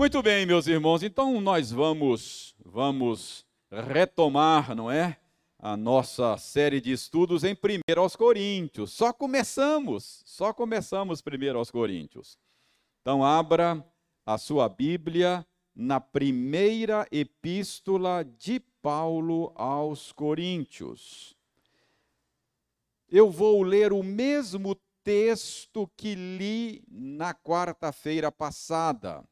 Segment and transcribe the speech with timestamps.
[0.00, 5.18] Muito bem, meus irmãos, então nós vamos vamos retomar, não é?
[5.58, 8.92] A nossa série de estudos em 1 aos Coríntios.
[8.92, 12.38] Só começamos, só começamos 1 aos Coríntios.
[13.02, 13.86] Então abra
[14.24, 21.36] a sua Bíblia na primeira epístola de Paulo aos Coríntios.
[23.06, 24.74] Eu vou ler o mesmo
[25.04, 29.22] texto que li na quarta-feira passada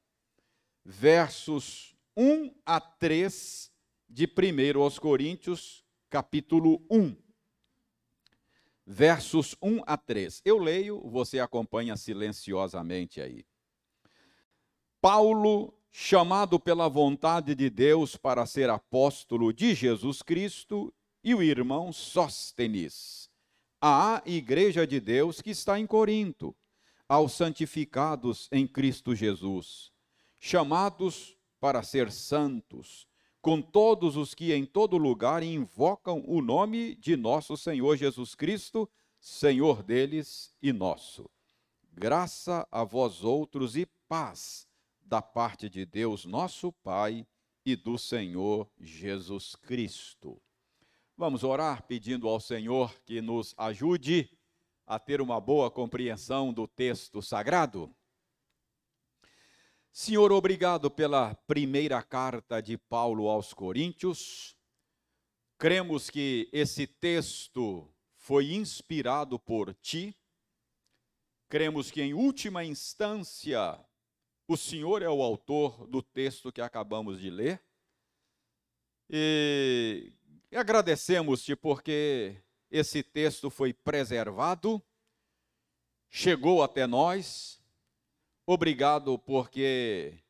[0.90, 3.70] versos 1 a 3
[4.08, 7.14] de 1 aos Coríntios, capítulo 1.
[8.86, 10.40] Versos 1 a 3.
[10.46, 13.44] Eu leio, você acompanha silenciosamente aí.
[14.98, 21.92] Paulo, chamado pela vontade de Deus para ser apóstolo de Jesus Cristo, e o irmão
[21.92, 23.28] Sóstenes,
[23.78, 26.56] à igreja de Deus que está em Corinto,
[27.06, 29.92] aos santificados em Cristo Jesus
[30.38, 33.06] chamados para ser santos,
[33.40, 38.88] com todos os que em todo lugar invocam o nome de nosso Senhor Jesus Cristo,
[39.20, 41.28] Senhor deles e nosso.
[41.92, 44.66] Graça a vós outros e paz
[45.00, 47.26] da parte de Deus, nosso Pai,
[47.64, 50.40] e do Senhor Jesus Cristo.
[51.16, 54.30] Vamos orar pedindo ao Senhor que nos ajude
[54.86, 57.94] a ter uma boa compreensão do texto sagrado.
[59.92, 64.56] Senhor, obrigado pela primeira carta de Paulo aos Coríntios.
[65.56, 70.16] Cremos que esse texto foi inspirado por ti.
[71.48, 73.84] Cremos que, em última instância,
[74.46, 77.60] o Senhor é o autor do texto que acabamos de ler.
[79.10, 80.12] E
[80.52, 84.80] agradecemos-te porque esse texto foi preservado,
[86.08, 87.58] chegou até nós
[88.50, 90.24] Obrigado porque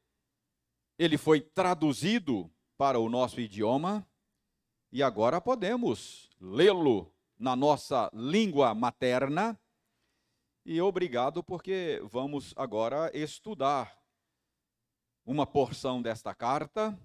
[0.99, 4.05] ele foi traduzido para o nosso idioma
[4.91, 9.57] e agora podemos lê-lo na nossa língua materna.
[10.67, 13.97] E obrigado porque vamos agora estudar
[15.25, 16.99] uma porção desta carta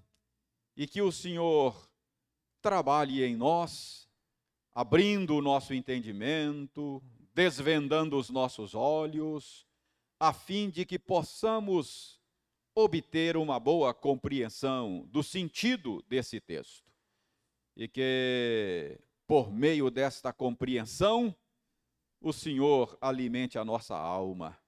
[0.76, 1.88] e que o Senhor
[2.60, 4.10] trabalhe em nós,
[4.74, 7.00] abrindo o nosso entendimento,
[7.32, 9.64] desvendando os nossos olhos,
[10.18, 12.20] a fim de que possamos
[12.74, 16.92] obter uma boa compreensão do sentido desse texto.
[17.76, 21.34] E que, por meio desta compreensão,
[22.20, 24.58] o Senhor alimente a nossa alma.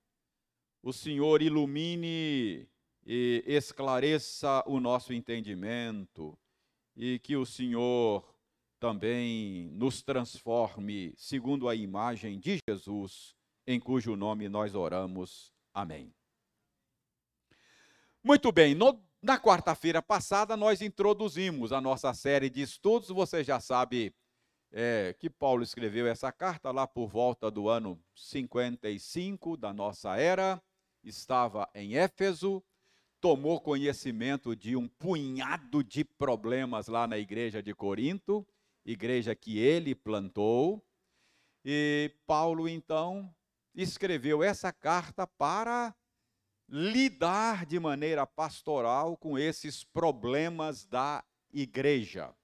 [0.83, 2.69] O Senhor ilumine
[3.05, 6.39] e esclareça o nosso entendimento.
[6.97, 8.25] E que o Senhor
[8.79, 13.36] também nos transforme segundo a imagem de Jesus
[13.67, 15.53] em cujo nome nós oramos.
[15.75, 16.15] Amém.
[18.23, 23.09] Muito bem, no, na quarta-feira passada nós introduzimos a nossa série de estudos.
[23.09, 24.15] Você já sabe
[24.73, 30.63] é, que Paulo escreveu essa carta lá por volta do ano 55 da nossa era,
[31.03, 32.63] estava em Éfeso,
[33.21, 38.47] tomou conhecimento de um punhado de problemas lá na igreja de Corinto,
[38.85, 40.85] igreja que ele plantou.
[41.65, 43.35] E Paulo então
[43.77, 45.95] escreveu essa carta para
[46.69, 51.23] lidar de maneira pastoral com esses problemas da
[51.53, 52.35] igreja.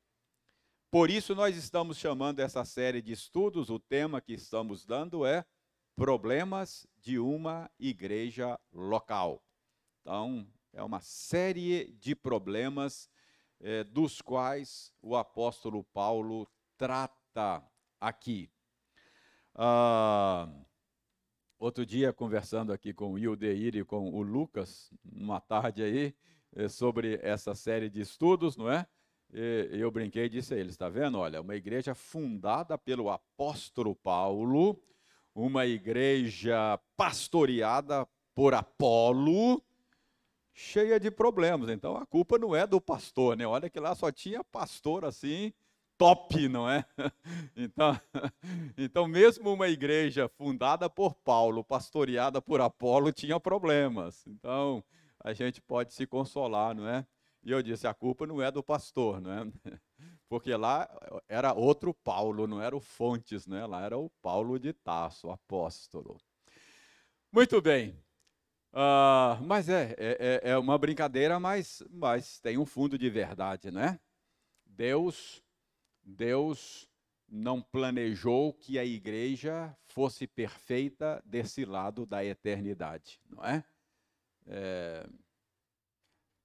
[0.91, 5.45] Por isso, nós estamos chamando essa série de estudos, o tema que estamos dando é
[5.97, 9.43] Problemas de uma Igreja Local.
[10.01, 13.11] Então, é uma série de problemas
[13.61, 17.63] eh, dos quais o apóstolo Paulo trata
[18.01, 18.51] aqui.
[19.55, 20.49] Ah,
[21.63, 26.13] Outro dia, conversando aqui com o Ildeir e com o Lucas, numa tarde aí,
[26.57, 28.85] eh, sobre essa série de estudos, não é?
[29.33, 31.21] E eu brinquei e disse a eles: está vendo?
[31.21, 34.77] Olha, uma igreja fundada pelo apóstolo Paulo,
[35.33, 39.63] uma igreja pastoreada por Apolo,
[40.53, 41.69] cheia de problemas.
[41.69, 43.47] Então a culpa não é do pastor, né?
[43.47, 45.53] Olha que lá só tinha pastor assim,
[46.03, 46.85] top, não é?
[47.57, 48.01] Então,
[48.77, 54.27] então, mesmo uma igreja fundada por Paulo, pastoreada por Apolo, tinha problemas.
[54.27, 54.83] Então,
[55.21, 57.07] a gente pode se consolar, não é?
[57.45, 59.53] E eu disse: a culpa não é do pastor, não é?
[60.29, 60.89] Porque lá
[61.29, 63.65] era outro Paulo, não era o Fontes, né?
[63.65, 66.17] Lá era o Paulo de Tasso, apóstolo.
[67.31, 67.91] Muito bem.
[68.73, 74.01] Uh, mas é, é, é uma brincadeira, mas, mas tem um fundo de verdade, né?
[74.65, 75.42] Deus
[76.05, 76.89] Deus
[77.29, 83.65] não planejou que a igreja fosse perfeita desse lado da eternidade, não é?
[84.47, 85.09] é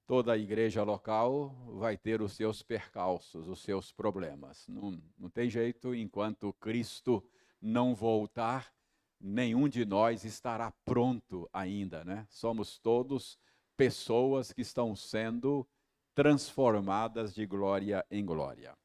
[0.08, 4.66] toda igreja local vai ter os seus percalços, os seus problemas.
[4.70, 7.22] Não, não tem jeito, enquanto Cristo
[7.62, 8.74] não voltar,
[9.20, 12.26] nenhum de nós estará pronto ainda, né?
[12.30, 13.38] Somos todos
[13.76, 15.68] pessoas que estão sendo
[16.16, 18.76] transformadas de glória em glória.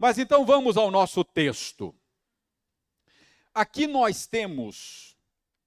[0.00, 1.94] Mas então vamos ao nosso texto.
[3.52, 5.14] Aqui nós temos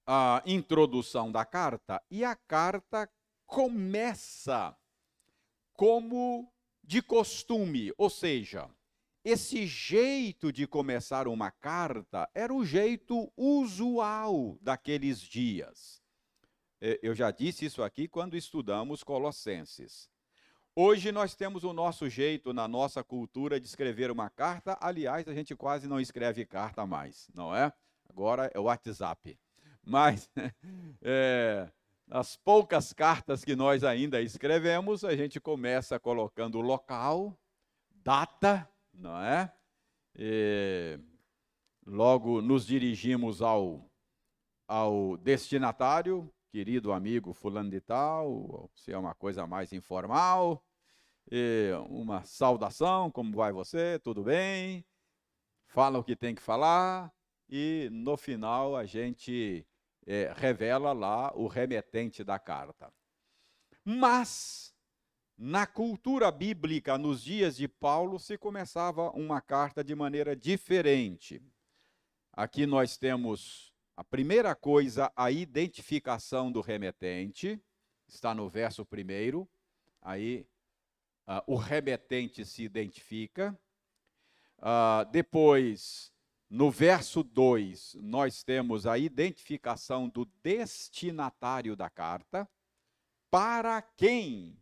[0.04, 3.08] a introdução da carta e a carta
[3.46, 4.76] começa
[5.72, 6.52] como
[6.82, 8.68] de costume, ou seja,
[9.24, 16.02] esse jeito de começar uma carta era o jeito usual daqueles dias.
[16.80, 20.12] É, eu já disse isso aqui quando estudamos Colossenses.
[20.76, 24.76] Hoje nós temos o nosso jeito, na nossa cultura, de escrever uma carta.
[24.80, 27.72] Aliás, a gente quase não escreve carta mais, não é?
[28.10, 29.38] Agora é o WhatsApp.
[29.86, 30.28] Mas
[31.00, 31.70] é,
[32.10, 37.38] as poucas cartas que nós ainda escrevemos, a gente começa colocando local,
[38.02, 39.52] data, não é?
[40.16, 40.98] E
[41.86, 43.88] logo nos dirigimos ao,
[44.66, 50.64] ao destinatário, querido amigo fulano de tal, se é uma coisa mais informal,
[51.90, 54.86] uma saudação, como vai você, tudo bem?
[55.66, 57.12] Fala o que tem que falar
[57.48, 59.66] e no final a gente
[60.06, 62.88] é, revela lá o remetente da carta.
[63.84, 64.72] Mas
[65.36, 71.42] na cultura bíblica, nos dias de Paulo, se começava uma carta de maneira diferente.
[72.32, 77.60] Aqui nós temos a primeira coisa, a identificação do remetente,
[78.08, 79.48] está no verso primeiro.
[80.02, 80.46] Aí
[81.28, 83.58] uh, o remetente se identifica.
[84.58, 86.12] Uh, depois,
[86.50, 92.48] no verso 2, nós temos a identificação do destinatário da carta,
[93.30, 94.58] para quem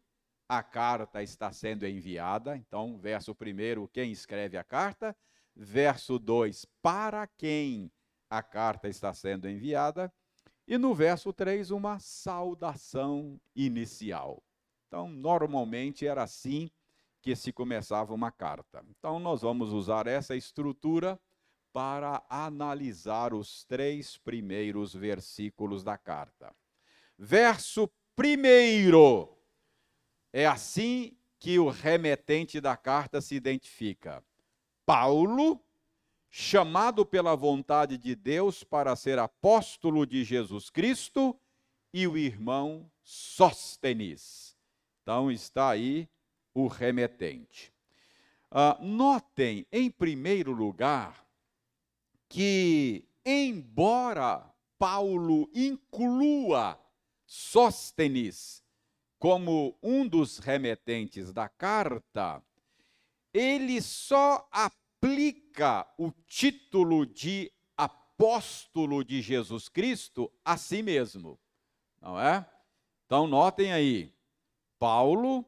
[0.49, 2.57] a carta está sendo enviada.
[2.57, 5.17] Então, verso 1, quem escreve a carta.
[5.55, 7.91] Verso 2, para quem
[8.33, 10.11] a carta está sendo enviada.
[10.67, 14.43] E no verso 3, uma saudação inicial.
[14.87, 16.71] Então, normalmente era assim
[17.21, 18.83] que se começava uma carta.
[18.89, 21.21] Então, nós vamos usar essa estrutura
[21.75, 26.55] para analisar os três primeiros versículos da carta.
[27.19, 27.87] Verso
[28.17, 29.37] primeiro
[30.33, 34.25] é assim que o remetente da carta se identifica.
[34.87, 35.63] Paulo,
[36.35, 41.39] chamado pela vontade de Deus para ser apóstolo de Jesus Cristo,
[41.93, 44.57] e o irmão Sóstenes.
[45.03, 46.09] Então está aí
[46.55, 47.71] o remetente.
[48.51, 51.23] Uh, notem, em primeiro lugar,
[52.31, 56.81] que, embora Paulo inclua
[57.27, 58.65] Sóstenes
[59.19, 62.43] como um dos remetentes da carta,
[63.35, 64.49] ele só
[65.03, 71.41] aplica o título de apóstolo de Jesus Cristo a si mesmo,
[72.01, 72.49] não é?
[73.05, 74.15] Então, notem aí,
[74.79, 75.45] Paulo,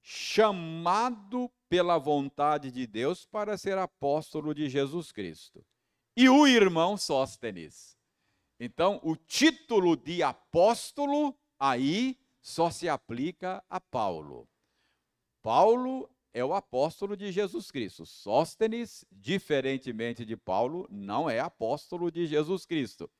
[0.00, 5.62] chamado pela vontade de Deus para ser apóstolo de Jesus Cristo,
[6.16, 7.94] e o irmão Sóstenes.
[8.58, 14.48] Então, o título de apóstolo aí só se aplica a Paulo.
[15.42, 18.04] Paulo é o apóstolo de Jesus Cristo.
[18.06, 23.10] Sóstenes, diferentemente de Paulo, não é apóstolo de Jesus Cristo.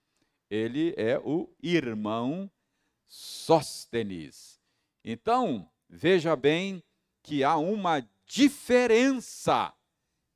[0.50, 2.50] Ele é o irmão
[3.07, 4.61] Sóstenes.
[5.05, 6.83] Então, veja bem
[7.23, 9.75] que há uma diferença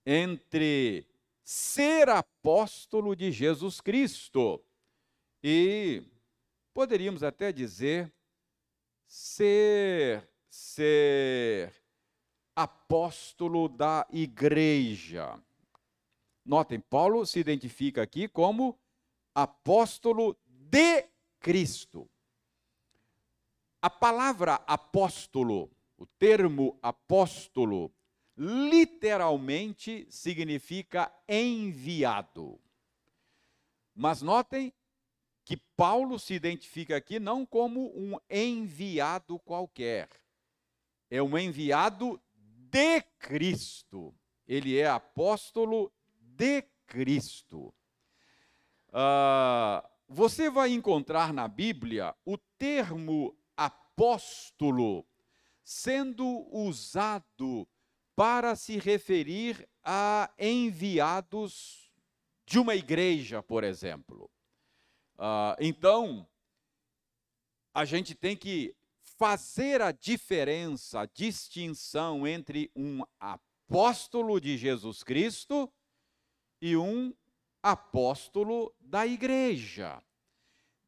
[0.07, 1.07] entre
[1.45, 4.65] ser apóstolo de Jesus Cristo
[5.43, 6.03] e
[6.73, 8.13] poderíamos até dizer
[9.07, 11.82] ser, ser
[12.55, 15.41] apóstolo da igreja.
[16.45, 18.79] Notem, Paulo se identifica aqui como
[19.35, 21.07] apóstolo de
[21.39, 22.09] Cristo.
[23.81, 27.93] A palavra apóstolo, o termo apóstolo,
[28.37, 32.61] literalmente significa enviado.
[33.95, 34.73] Mas notem
[35.45, 40.09] que Paulo se identifica aqui não como um enviado qualquer,
[41.11, 42.21] é um enviado
[42.73, 44.15] de Cristo.
[44.49, 47.75] Ele é apóstolo de Cristo.
[48.89, 55.07] Uh, você vai encontrar na Bíblia o termo apóstolo
[55.63, 57.69] sendo usado
[58.17, 61.93] para se referir a enviados
[62.47, 64.31] de uma igreja, por exemplo.
[65.17, 66.29] Ah, então,
[67.73, 68.75] a gente tem que
[69.23, 75.73] fazer a diferença, a distinção entre um apóstolo de Jesus Cristo
[76.61, 77.15] e um
[77.63, 80.03] apóstolo da igreja.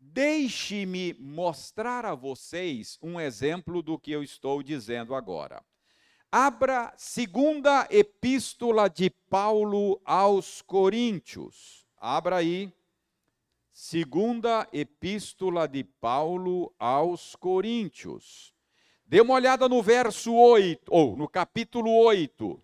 [0.01, 5.65] Deixe-me mostrar a vocês um exemplo do que eu estou dizendo agora.
[6.33, 11.87] Abra segunda epístola de Paulo aos Coríntios.
[11.97, 12.73] Abra aí.
[13.77, 18.55] Segunda epístola de Paulo aos Coríntios.
[19.05, 22.63] Dê uma olhada no verso 8, ou no capítulo 8.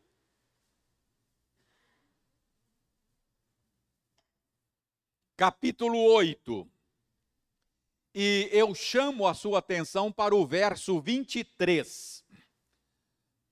[5.37, 6.71] Capítulo 8.
[8.15, 12.25] E eu chamo a sua atenção para o verso 23.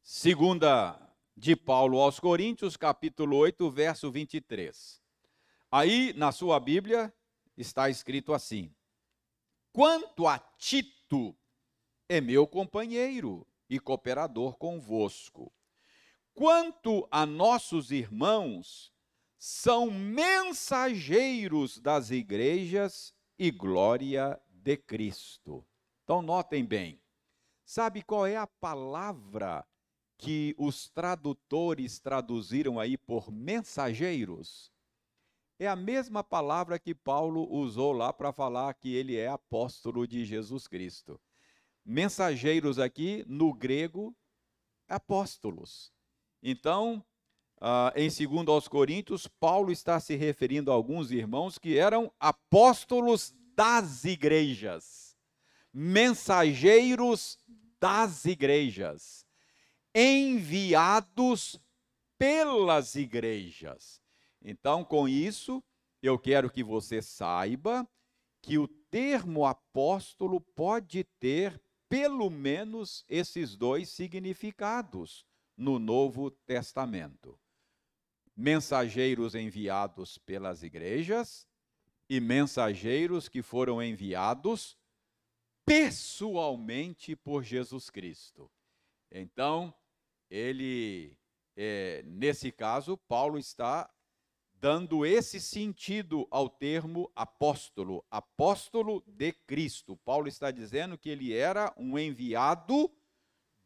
[0.00, 5.03] Segunda de Paulo aos Coríntios, capítulo 8, verso 23.
[5.73, 7.12] Aí, na sua Bíblia,
[7.59, 8.73] está escrito assim:
[9.73, 11.37] Quanto a Tito,
[12.09, 15.53] é meu companheiro e cooperador convosco.
[16.33, 18.93] Quanto a nossos irmãos,
[19.37, 25.67] são mensageiros das igrejas e glória de Cristo.
[26.05, 27.00] Então, notem bem,
[27.65, 29.65] sabe qual é a palavra
[30.17, 34.73] que os tradutores traduziram aí por mensageiros?
[35.59, 40.25] É a mesma palavra que Paulo usou lá para falar que ele é apóstolo de
[40.25, 41.21] Jesus Cristo.
[41.85, 44.17] Mensageiros aqui, no grego,
[44.88, 45.93] apóstolos.
[46.41, 47.05] Então,
[47.61, 53.35] uh, em 2 aos Coríntios, Paulo está se referindo a alguns irmãos que eram apóstolos
[53.57, 55.17] das igrejas,
[55.73, 57.37] mensageiros
[57.81, 59.27] das igrejas,
[59.93, 61.61] enviados
[62.17, 64.00] pelas igrejas.
[64.42, 65.62] Então, com isso,
[66.02, 67.88] eu quero que você saiba
[68.40, 75.26] que o termo apóstolo pode ter pelo menos esses dois significados
[75.57, 77.38] no Novo Testamento:
[78.37, 81.47] mensageiros enviados pelas igrejas
[82.09, 84.78] e mensageiros que foram enviados
[85.66, 88.50] pessoalmente por Jesus Cristo.
[89.11, 89.75] Então,
[90.30, 91.18] ele,
[91.57, 93.90] é, nesse caso, Paulo está
[94.61, 99.97] dando esse sentido ao termo apóstolo, apóstolo de Cristo.
[99.97, 102.91] Paulo está dizendo que ele era um enviado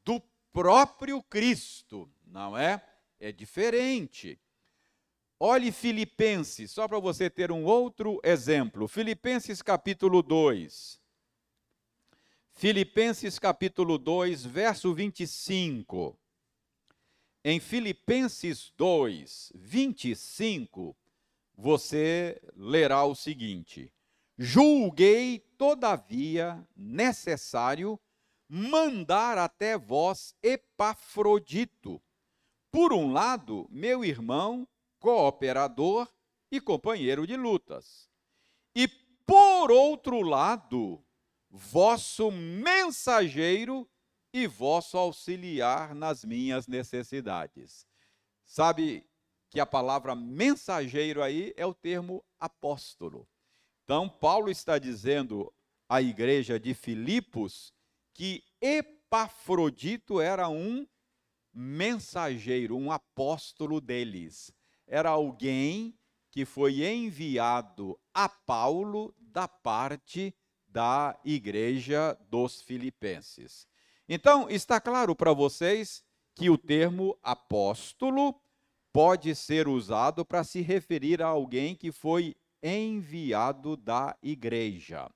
[0.05, 0.21] do
[0.53, 2.85] próprio Cristo, não é?
[3.19, 4.39] É diferente.
[5.41, 8.87] Olhe Filipenses, só para você ter um outro exemplo.
[8.87, 11.01] Filipenses capítulo 2.
[12.53, 16.19] Filipenses capítulo 2, verso 25.
[17.45, 20.97] Em Filipenses 2, 25,
[21.57, 23.93] você lerá o seguinte:
[24.39, 27.99] Julguei, todavia, necessário
[28.49, 32.01] mandar até vós Epafrodito,
[32.71, 34.69] por um lado, meu irmão,
[35.01, 36.09] cooperador
[36.49, 38.09] e companheiro de lutas,
[38.73, 38.87] e
[39.27, 41.05] por outro lado,
[41.51, 43.91] vosso mensageiro
[44.33, 47.87] e vosso auxiliar nas minhas necessidades.
[48.45, 49.07] Sabe
[49.51, 53.29] que a palavra mensageiro aí é o termo apóstolo.
[53.85, 55.53] Então, Paulo está dizendo
[55.89, 57.73] à igreja de Filipos
[58.15, 60.87] que Epafrodito era um
[61.53, 64.51] mensageiro, um apóstolo deles.
[64.87, 65.99] Era alguém
[66.31, 70.35] que foi enviado a Paulo da parte
[70.67, 73.69] da igreja dos filipenses.
[74.09, 76.03] Então, está claro para vocês
[76.35, 78.35] que o termo apóstolo
[78.93, 85.11] pode ser usado para se referir a alguém que foi enviado da igreja.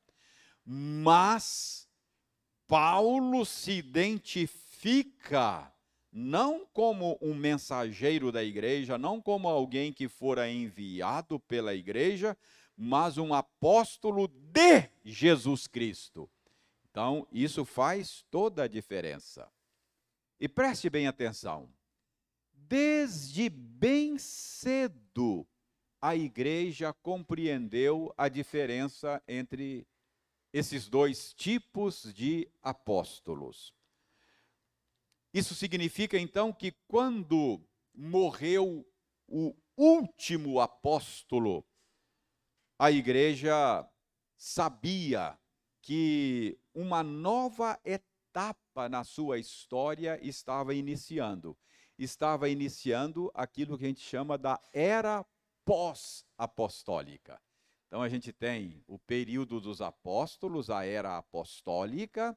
[0.65, 1.87] Mas
[2.67, 5.71] Paulo se identifica
[6.11, 12.37] não como um mensageiro da igreja, não como alguém que fora enviado pela igreja,
[12.77, 16.29] mas um apóstolo de Jesus Cristo.
[16.97, 19.53] Então, isso faz toda a diferença.
[20.41, 21.71] E preste bem atenção.
[22.55, 25.47] Desde bem cedo,
[26.01, 29.87] a igreja compreendeu a diferença entre
[30.55, 33.75] esses dois tipos de apóstolos.
[35.35, 37.61] Isso significa então que quando
[37.95, 38.91] morreu
[39.29, 41.63] o último apóstolo,
[42.79, 43.87] a igreja
[44.35, 45.39] sabia
[45.87, 51.57] que uma nova etapa na sua história estava iniciando.
[51.97, 55.25] Estava iniciando aquilo que a gente chama da era
[55.65, 57.41] pós-apostólica.
[57.87, 62.37] Então a gente tem o período dos apóstolos, a era apostólica,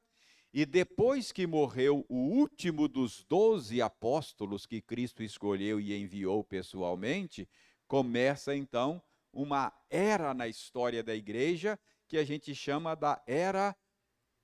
[0.52, 7.48] E depois que morreu o último dos doze apóstolos que Cristo escolheu e enviou pessoalmente,
[7.86, 9.00] começa então
[9.32, 11.78] uma era na história da igreja
[12.10, 13.74] que a gente chama da era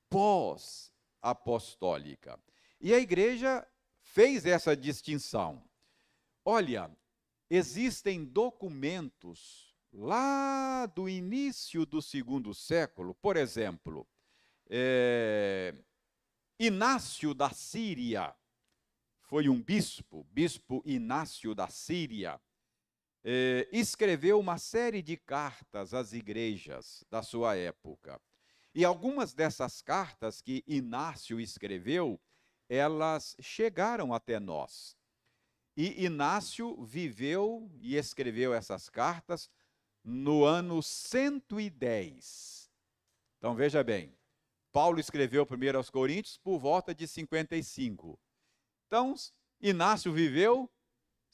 [0.09, 2.41] pós-apostólica.
[2.81, 3.67] E a igreja
[3.99, 5.69] fez essa distinção.
[6.45, 6.89] Olha,
[7.51, 14.07] existem documentos lá do início do segundo século, por exemplo,
[14.71, 15.75] é,
[16.61, 18.33] Inácio da Síria
[19.23, 22.41] foi um bispo, bispo Inácio da Síria,
[23.29, 28.21] é, escreveu uma série de cartas às igrejas da sua época.
[28.73, 32.21] E algumas dessas cartas que Inácio escreveu,
[32.69, 34.97] elas chegaram até nós.
[35.77, 39.51] E Inácio viveu e escreveu essas cartas
[40.05, 42.71] no ano 110.
[43.39, 44.17] Então veja bem,
[44.71, 48.21] Paulo escreveu primeiro aos Coríntios por volta de 55.
[48.87, 49.15] Então,
[49.61, 50.71] Inácio viveu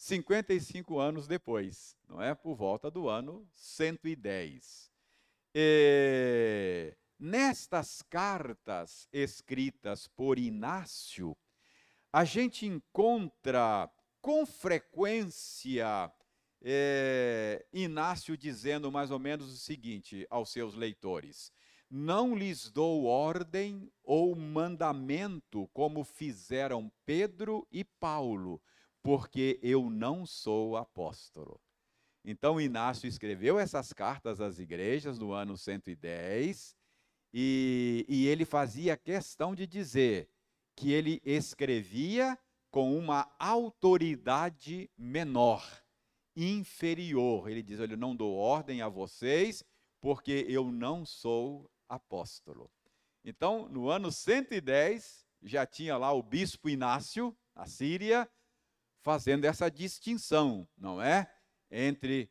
[0.02, 2.35] 55 anos depois, não é?
[2.35, 4.90] Por volta do ano 110.
[5.54, 11.37] E, nestas cartas escritas por Inácio,
[12.12, 13.88] a gente encontra
[14.21, 16.12] com frequência
[16.61, 21.52] é, Inácio dizendo mais ou menos o seguinte aos seus leitores:
[21.88, 28.61] não lhes dou ordem ou mandamento como fizeram Pedro e Paulo,
[29.02, 31.61] porque eu não sou apóstolo.
[32.25, 36.76] Então Inácio escreveu essas cartas às igrejas no ano 110
[37.35, 40.28] e, e ele fazia questão de dizer
[40.76, 42.38] que ele escrevia
[42.71, 45.64] com uma autoridade menor,
[46.37, 47.49] inferior.
[47.49, 49.64] Ele diz: Olha, eu não dou ordem a vocês,
[50.00, 52.71] porque eu não sou apóstolo.
[53.25, 58.29] Então, no ano 110, já tinha lá o bispo Inácio, na Síria,
[59.03, 61.31] fazendo essa distinção, não é?
[61.71, 62.31] Entre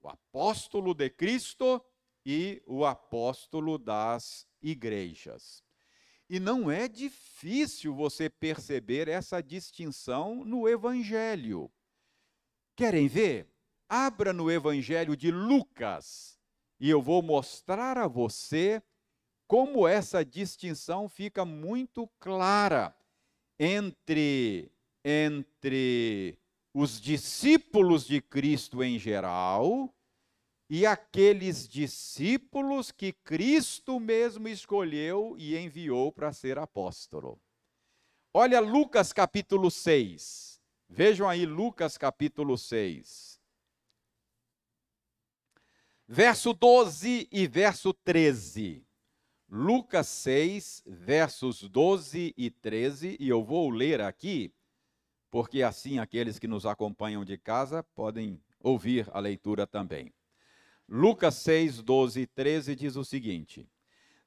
[0.00, 1.84] o apóstolo de Cristo
[2.24, 5.62] e o apóstolo das igrejas.
[6.28, 11.70] E não é difícil você perceber essa distinção no Evangelho.
[12.74, 13.52] Querem ver?
[13.88, 16.38] Abra no Evangelho de Lucas
[16.80, 18.82] e eu vou mostrar a você
[19.46, 22.96] como essa distinção fica muito clara
[23.58, 24.72] entre,
[25.04, 26.38] entre
[26.74, 29.94] os discípulos de Cristo em geral
[30.68, 37.38] e aqueles discípulos que Cristo mesmo escolheu e enviou para ser apóstolo.
[38.32, 40.58] Olha Lucas capítulo 6.
[40.88, 43.38] Vejam aí Lucas capítulo 6.
[46.08, 48.86] Verso 12 e verso 13.
[49.48, 54.50] Lucas 6, versos 12 e 13, e eu vou ler aqui,
[55.32, 60.12] porque assim aqueles que nos acompanham de casa podem ouvir a leitura também.
[60.86, 63.66] Lucas 6, 12 e 13 diz o seguinte: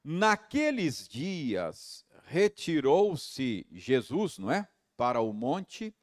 [0.02, 4.68] Naqueles dias retirou-se Jesus, não é?
[4.96, 5.94] Para o monte,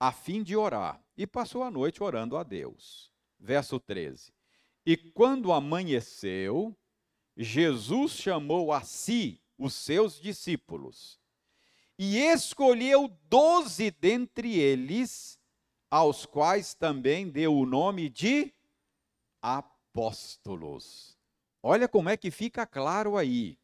[0.00, 3.12] a fim de orar, e passou a noite orando a Deus.
[3.38, 4.32] Verso 13:
[4.84, 6.76] E quando amanheceu,
[7.36, 11.19] Jesus chamou a si os seus discípulos
[12.02, 15.38] e escolheu doze dentre eles,
[15.90, 18.54] aos quais também deu o nome de
[19.42, 21.18] apóstolos.
[21.62, 23.58] Olha como é que fica claro aí.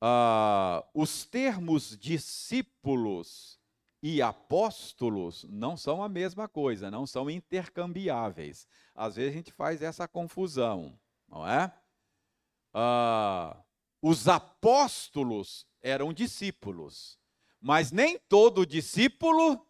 [0.00, 3.60] Ah, os termos discípulos
[4.02, 8.66] e apóstolos não são a mesma coisa, não são intercambiáveis.
[8.92, 11.72] Às vezes a gente faz essa confusão, não é?
[12.74, 13.56] ah,
[14.02, 17.19] os apóstolos eram discípulos,
[17.60, 19.66] mas nem todo discípulo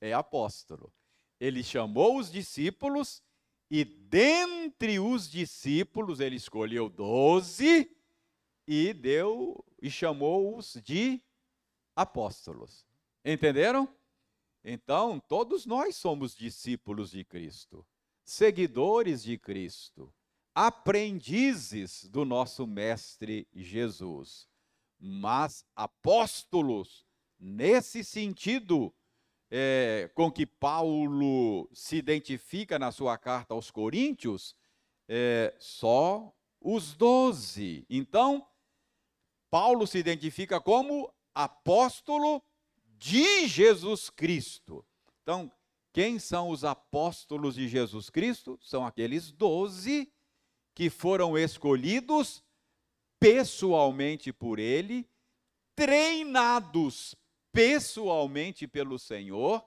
[0.00, 0.92] é apóstolo.
[1.38, 3.22] Ele chamou os discípulos
[3.70, 7.90] e dentre os discípulos ele escolheu doze
[8.66, 11.22] e deu e chamou-os de
[11.94, 12.84] apóstolos.
[13.24, 13.88] Entenderam?
[14.64, 17.86] Então, todos nós somos discípulos de Cristo,
[18.24, 20.12] seguidores de Cristo
[20.56, 24.48] aprendizes do nosso Mestre Jesus,
[24.98, 27.06] mas apóstolos,
[27.38, 28.94] nesse sentido
[29.50, 34.56] é, com que Paulo se identifica na sua carta aos Coríntios,
[35.08, 37.86] é, só os doze.
[37.88, 38.46] Então,
[39.50, 42.42] Paulo se identifica como apóstolo
[42.98, 44.84] de Jesus Cristo.
[45.22, 45.50] Então,
[45.92, 48.58] quem são os apóstolos de Jesus Cristo?
[48.60, 50.12] São aqueles doze
[50.74, 52.42] que foram escolhidos
[53.18, 55.08] pessoalmente por ele,
[55.74, 57.16] treinados
[57.52, 59.64] pessoalmente pelo Senhor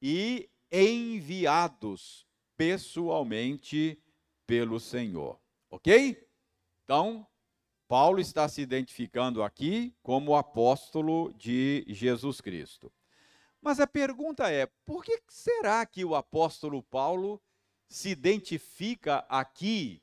[0.00, 3.98] e enviados pessoalmente
[4.46, 5.38] pelo Senhor.
[5.70, 6.26] Ok?
[6.84, 7.26] Então,
[7.86, 12.92] Paulo está se identificando aqui como apóstolo de Jesus Cristo.
[13.60, 17.40] Mas a pergunta é: por que será que o apóstolo Paulo
[17.88, 20.02] se identifica aqui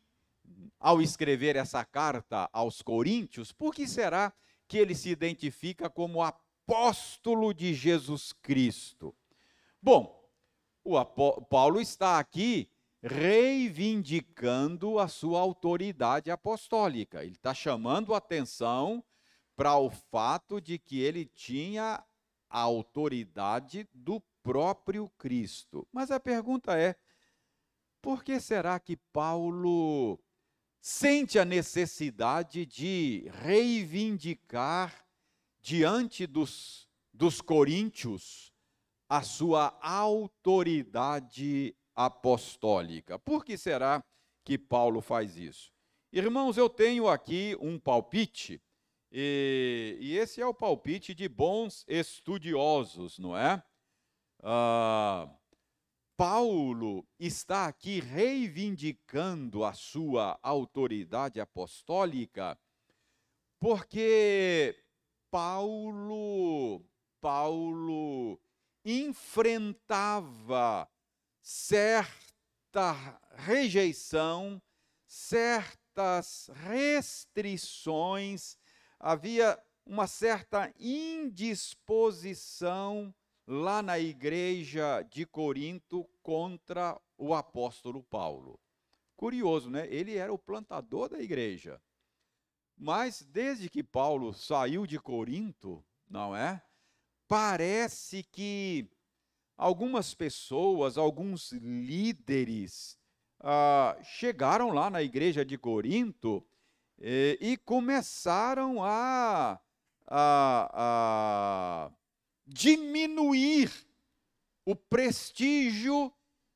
[0.79, 3.51] ao escrever essa carta aos Coríntios?
[3.51, 4.33] Por que será
[4.67, 9.15] que ele se identifica como apóstolo de Jesus Cristo?
[9.81, 10.23] Bom,
[10.83, 11.03] o
[11.41, 12.69] Paulo está aqui
[13.01, 17.23] reivindicando a sua autoridade apostólica.
[17.23, 19.03] Ele está chamando atenção
[19.55, 22.03] para o fato de que ele tinha
[22.49, 25.87] a autoridade do próprio Cristo.
[25.91, 26.95] Mas a pergunta é:
[28.01, 30.19] por que será que Paulo
[30.87, 35.03] sente a necessidade de reivindicar
[35.59, 38.53] diante dos, dos coríntios
[39.09, 43.17] a sua autoridade apostólica?
[43.17, 43.99] Por que será
[44.43, 45.71] que Paulo faz isso?
[46.13, 48.61] Irmãos, eu tenho aqui um palpite
[49.11, 53.63] e, e esse é o palpite de bons estudiosos, não é?
[54.43, 55.27] Ah,
[56.17, 62.57] Paulo está aqui reivindicando a sua autoridade apostólica,
[63.59, 64.81] porque
[65.29, 66.81] Paulo,
[67.19, 68.39] Paulo
[68.85, 70.89] enfrentava
[71.41, 74.61] certa rejeição,
[75.05, 78.57] certas restrições
[78.97, 83.13] havia uma certa indisposição
[83.47, 88.59] lá na igreja de Corinto contra o apóstolo Paulo.
[89.15, 89.87] Curioso, né?
[89.89, 91.81] Ele era o plantador da igreja.
[92.77, 96.61] Mas desde que Paulo saiu de Corinto, não é?
[97.27, 98.89] Parece que
[99.57, 102.97] algumas pessoas, alguns líderes,
[103.39, 106.45] ah, chegaram lá na igreja de Corinto
[106.99, 109.59] e, e começaram a,
[110.07, 111.91] a, a
[112.45, 113.71] diminuir
[114.65, 116.11] o prestígio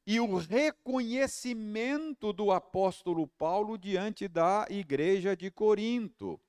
[0.05, 6.39] e o reconhecimento do apóstolo Paulo diante da igreja de Corinto.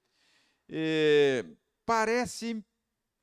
[1.84, 2.64] parece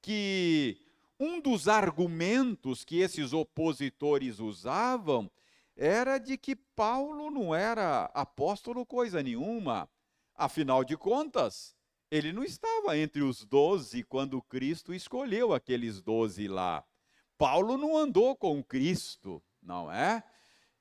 [0.01, 0.77] que
[1.19, 5.29] um dos argumentos que esses opositores usavam
[5.75, 9.89] era de que Paulo não era apóstolo coisa nenhuma.
[10.35, 11.76] Afinal de contas,
[12.09, 16.83] ele não estava entre os doze quando Cristo escolheu aqueles doze lá.
[17.37, 20.23] Paulo não andou com Cristo, não é?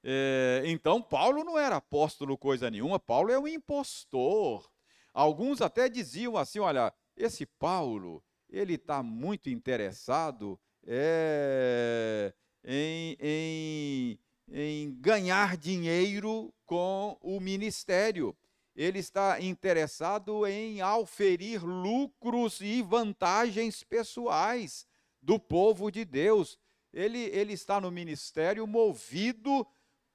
[0.03, 0.63] é?
[0.67, 4.71] Então, Paulo não era apóstolo coisa nenhuma, Paulo é um impostor.
[5.13, 12.33] Alguns até diziam assim: olha, esse Paulo, ele está muito interessado é,
[12.65, 18.37] em, em, em ganhar dinheiro com o ministério
[18.77, 24.87] ele está interessado em auferir lucros e vantagens pessoais
[25.23, 26.59] do povo de Deus.
[26.93, 29.67] Ele, ele está no ministério movido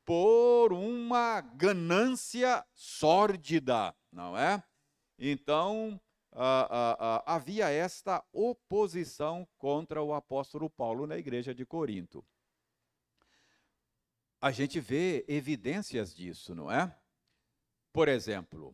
[0.06, 4.64] por uma ganância sórdida, não é?
[5.18, 6.00] Então,
[6.32, 12.24] ah, ah, ah, havia esta oposição contra o apóstolo Paulo na igreja de Corinto.
[14.40, 16.96] A gente vê evidências disso, não é?
[17.94, 18.74] Por exemplo,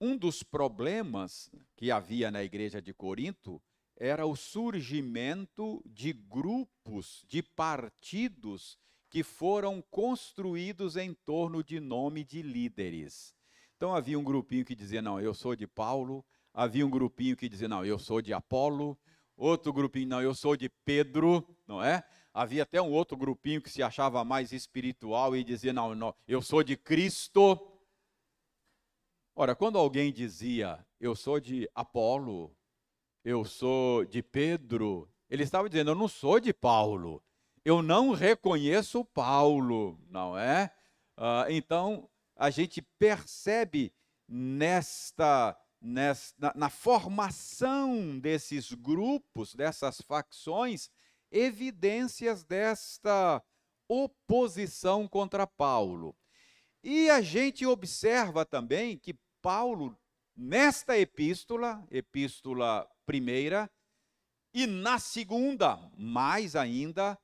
[0.00, 3.60] um dos problemas que havia na igreja de Corinto
[3.94, 8.78] era o surgimento de grupos, de partidos
[9.10, 13.34] que foram construídos em torno de nome de líderes.
[13.76, 17.50] Então havia um grupinho que dizia: "Não, eu sou de Paulo", havia um grupinho que
[17.50, 18.98] dizia: "Não, eu sou de Apolo",
[19.36, 22.02] outro grupinho: "Não, eu sou de Pedro", não é?
[22.32, 26.40] Havia até um outro grupinho que se achava mais espiritual e dizia: "Não, não eu
[26.40, 27.77] sou de Cristo".
[29.40, 32.52] Ora, quando alguém dizia, eu sou de Apolo,
[33.24, 37.22] eu sou de Pedro, ele estava dizendo, eu não sou de Paulo,
[37.64, 40.72] eu não reconheço Paulo, não é?
[41.16, 43.94] Uh, então, a gente percebe
[44.26, 50.90] nesta, nesta na, na formação desses grupos, dessas facções,
[51.30, 53.40] evidências desta
[53.88, 56.16] oposição contra Paulo.
[56.82, 59.96] E a gente observa também que Paulo,
[60.36, 63.70] nesta epístola, epístola primeira,
[64.52, 67.18] e na segunda, mais ainda,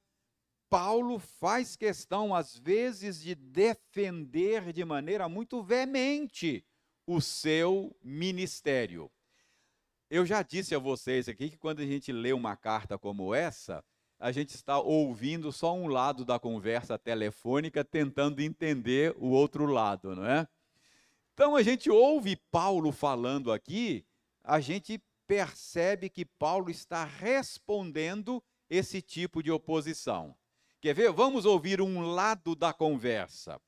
[0.68, 6.64] Paulo faz questão, às vezes, de defender de maneira muito veemente
[7.06, 9.10] o seu ministério.
[10.10, 13.84] Eu já disse a vocês aqui que quando a gente lê uma carta como essa,
[14.18, 20.14] a gente está ouvindo só um lado da conversa telefônica, tentando entender o outro lado,
[20.14, 20.46] não é?
[21.34, 24.06] Então a gente ouve Paulo falando aqui,
[24.42, 30.36] a gente percebe que Paulo está respondendo esse tipo de oposição.
[30.80, 31.10] Quer ver?
[31.10, 33.60] Vamos ouvir um lado da conversa.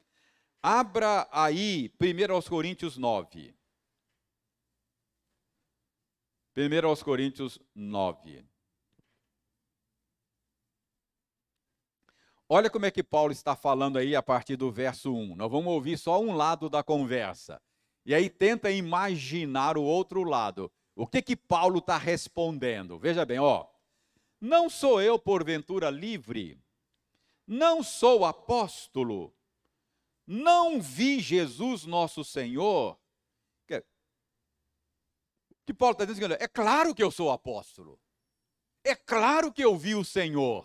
[0.63, 3.53] Abra aí, 1 aos Coríntios 9.
[6.57, 8.45] 1 aos Coríntios 9.
[12.49, 15.35] Olha como é que Paulo está falando aí a partir do verso 1.
[15.35, 17.61] Nós vamos ouvir só um lado da conversa.
[18.05, 20.71] E aí tenta imaginar o outro lado.
[20.95, 22.99] O que que Paulo está respondendo?
[22.99, 23.67] Veja bem, ó.
[24.41, 26.61] Não sou eu, porventura, livre?
[27.47, 29.35] Não sou apóstolo?
[30.27, 32.97] Não vi Jesus nosso Senhor?
[35.67, 36.35] Que Paulo está dizendo?
[36.35, 37.99] É claro que eu sou apóstolo.
[38.85, 40.65] É claro que eu vi o Senhor.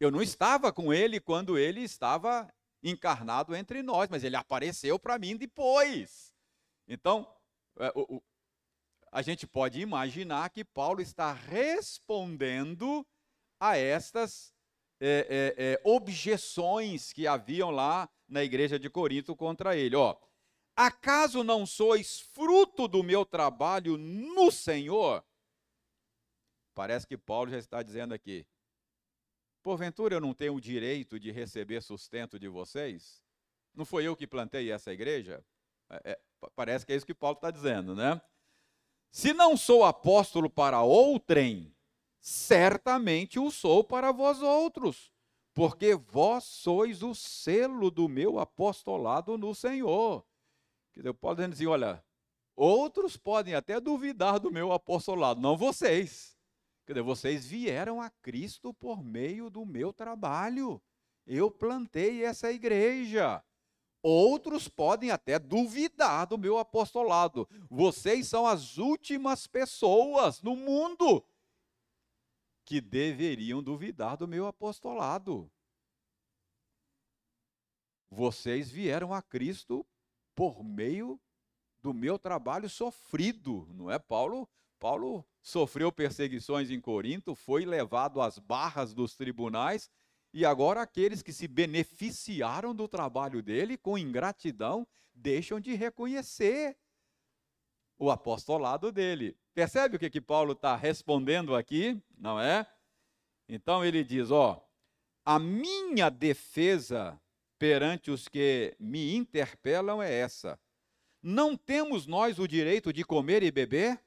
[0.00, 2.48] Eu não estava com ele quando ele estava
[2.82, 6.32] encarnado entre nós, mas ele apareceu para mim depois.
[6.86, 7.26] Então,
[7.78, 7.92] é,
[9.10, 13.06] a gente pode imaginar que Paulo está respondendo
[13.58, 14.54] a estas
[15.00, 19.96] é, é, é, objeções que haviam lá na igreja de Corinto contra ele.
[19.96, 20.16] Ó,
[20.76, 25.24] acaso não sois fruto do meu trabalho no Senhor?
[26.74, 28.46] Parece que Paulo já está dizendo aqui:
[29.68, 33.22] Porventura eu não tenho o direito de receber sustento de vocês?
[33.74, 35.44] Não foi eu que plantei essa igreja?
[35.90, 36.20] É, é,
[36.56, 38.18] parece que é isso que Paulo está dizendo, né?
[39.10, 41.70] Se não sou apóstolo para outrem,
[42.18, 45.12] certamente o sou para vós outros,
[45.52, 50.24] porque vós sois o selo do meu apostolado no Senhor.
[50.96, 52.02] Dizer, Paulo dizendo assim, olha,
[52.56, 56.37] outros podem até duvidar do meu apostolado, não vocês.
[56.88, 60.80] Quer dizer, vocês vieram a Cristo por meio do meu trabalho.
[61.26, 63.44] Eu plantei essa igreja.
[64.02, 67.46] Outros podem até duvidar do meu apostolado.
[67.68, 71.22] Vocês são as últimas pessoas no mundo
[72.64, 75.52] que deveriam duvidar do meu apostolado.
[78.10, 79.84] Vocês vieram a Cristo
[80.34, 81.20] por meio
[81.82, 84.48] do meu trabalho sofrido, não é Paulo?
[84.78, 89.90] Paulo sofreu perseguições em Corinto, foi levado às barras dos tribunais,
[90.30, 96.76] e agora aqueles que se beneficiaram do trabalho dele com ingratidão deixam de reconhecer
[97.98, 99.38] o apostolado dele.
[99.54, 101.98] Percebe o que, que Paulo está respondendo aqui?
[102.18, 102.66] Não é?
[103.48, 104.62] Então ele diz: ó,
[105.24, 107.18] a minha defesa
[107.58, 110.60] perante os que me interpelam é essa.
[111.22, 113.98] Não temos nós o direito de comer e beber?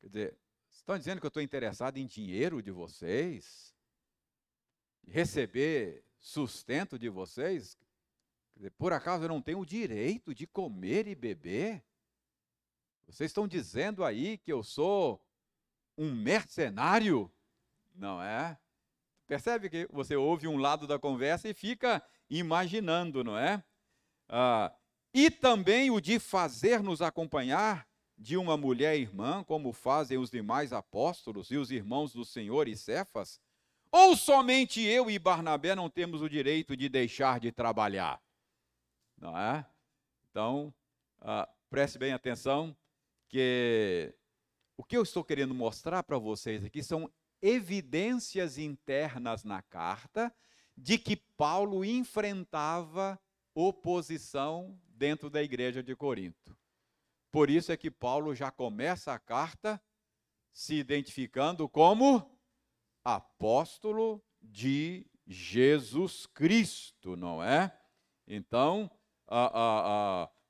[0.00, 0.38] Quer dizer,
[0.70, 3.74] estão dizendo que eu estou interessado em dinheiro de vocês?
[5.06, 7.78] Receber sustento de vocês?
[8.56, 11.84] Dizer, por acaso eu não tenho o direito de comer e beber?
[13.06, 15.24] Vocês estão dizendo aí que eu sou
[15.96, 17.30] um mercenário?
[17.94, 18.58] Não é?
[19.26, 23.62] Percebe que você ouve um lado da conversa e fica imaginando, não é?
[24.28, 24.72] Ah,
[25.12, 27.89] e também o de fazer-nos acompanhar
[28.20, 32.76] de uma mulher irmã, como fazem os demais apóstolos e os irmãos do Senhor e
[32.76, 33.40] Cefas?
[33.90, 38.22] Ou somente eu e Barnabé não temos o direito de deixar de trabalhar?
[39.16, 39.66] Não é?
[40.30, 40.72] Então,
[41.22, 42.76] ah, preste bem atenção,
[43.26, 44.14] que
[44.76, 50.32] o que eu estou querendo mostrar para vocês aqui são evidências internas na carta
[50.76, 53.18] de que Paulo enfrentava
[53.54, 56.59] oposição dentro da igreja de Corinto.
[57.30, 59.80] Por isso é que Paulo já começa a carta
[60.52, 62.38] se identificando como
[63.04, 67.72] apóstolo de Jesus Cristo, não é?
[68.26, 68.90] Então,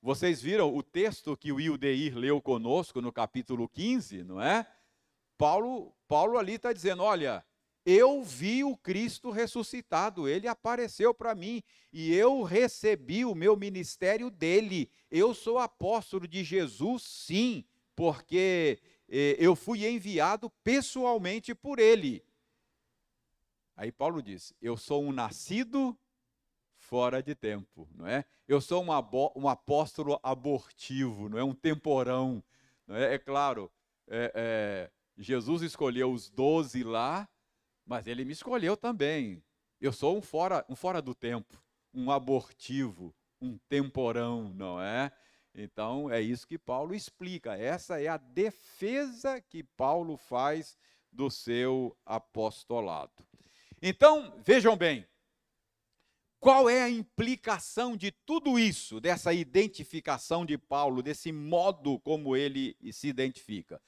[0.00, 4.66] vocês viram o texto que o Ildeir leu conosco no capítulo 15, não é?
[5.36, 7.44] Paulo, Paulo ali está dizendo: olha,
[7.84, 11.62] eu vi o Cristo ressuscitado, ele apareceu para mim
[11.92, 14.90] e eu recebi o meu ministério dele.
[15.10, 17.64] Eu sou apóstolo de Jesus, sim,
[17.96, 22.22] porque eh, eu fui enviado pessoalmente por ele.
[23.74, 25.98] Aí Paulo diz: Eu sou um nascido
[26.76, 28.26] fora de tempo, não é?
[28.46, 28.88] Eu sou um,
[29.36, 31.44] um apóstolo abortivo, não é?
[31.44, 32.42] Um temporão.
[32.86, 33.14] Não é?
[33.14, 33.72] é claro,
[34.06, 37.28] é, é, Jesus escolheu os doze lá
[37.84, 39.42] mas ele me escolheu também.
[39.80, 41.62] Eu sou um fora, um fora do tempo,
[41.92, 45.10] um abortivo, um temporão, não é?
[45.54, 47.56] Então, é isso que Paulo explica.
[47.56, 50.78] Essa é a defesa que Paulo faz
[51.10, 53.26] do seu apostolado.
[53.82, 55.06] Então, vejam bem,
[56.38, 62.76] qual é a implicação de tudo isso, dessa identificação de Paulo, desse modo como ele
[62.92, 63.80] se identifica?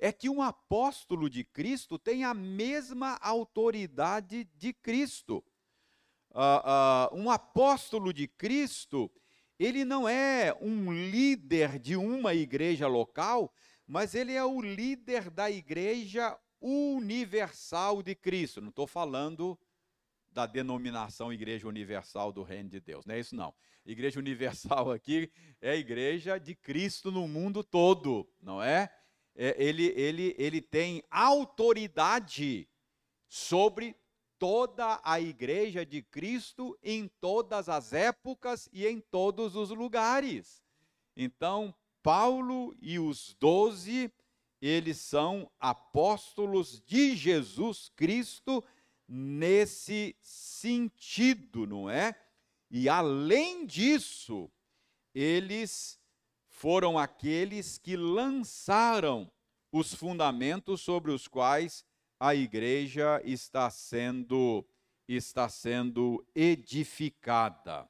[0.00, 5.44] É que um apóstolo de Cristo tem a mesma autoridade de Cristo.
[6.30, 9.10] Uh, uh, um apóstolo de Cristo,
[9.58, 13.52] ele não é um líder de uma igreja local,
[13.86, 18.60] mas ele é o líder da igreja universal de Cristo.
[18.60, 19.58] Não estou falando
[20.32, 23.52] da denominação Igreja Universal do Reino de Deus, não é isso não.
[23.84, 28.82] Igreja Universal aqui é a igreja de Cristo no mundo todo, não é?
[28.82, 28.99] é
[29.56, 32.68] ele, ele, ele tem autoridade
[33.28, 33.96] sobre
[34.38, 40.62] toda a igreja de Cristo em todas as épocas e em todos os lugares.
[41.14, 44.10] Então, Paulo e os doze
[44.60, 48.64] eles são apóstolos de Jesus Cristo
[49.06, 52.14] nesse sentido, não é?
[52.70, 54.50] E além disso,
[55.14, 55.99] eles
[56.60, 59.32] foram aqueles que lançaram
[59.72, 61.86] os fundamentos sobre os quais
[62.20, 64.62] a igreja está sendo
[65.08, 67.88] está sendo edificada.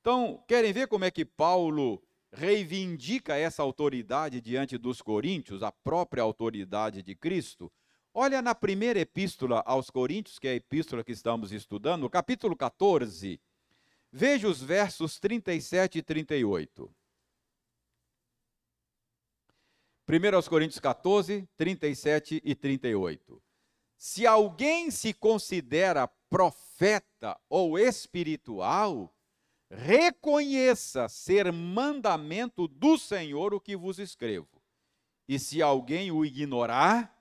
[0.00, 2.02] Então, querem ver como é que Paulo
[2.32, 7.70] reivindica essa autoridade diante dos coríntios, a própria autoridade de Cristo.
[8.12, 13.40] Olha na primeira epístola aos Coríntios, que é a epístola que estamos estudando, capítulo 14.
[14.10, 16.92] Veja os versos 37 e 38.
[20.08, 23.42] 1 aos Coríntios 14, 37 e 38.
[23.94, 29.14] Se alguém se considera profeta ou espiritual,
[29.70, 34.62] reconheça ser mandamento do Senhor o que vos escrevo.
[35.28, 37.14] E se alguém o ignorar,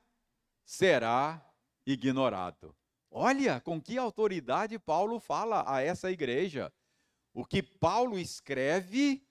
[0.64, 1.46] será
[1.86, 2.74] ignorado.
[3.12, 6.72] Olha com que autoridade Paulo fala a essa igreja.
[7.34, 9.28] O que Paulo escreve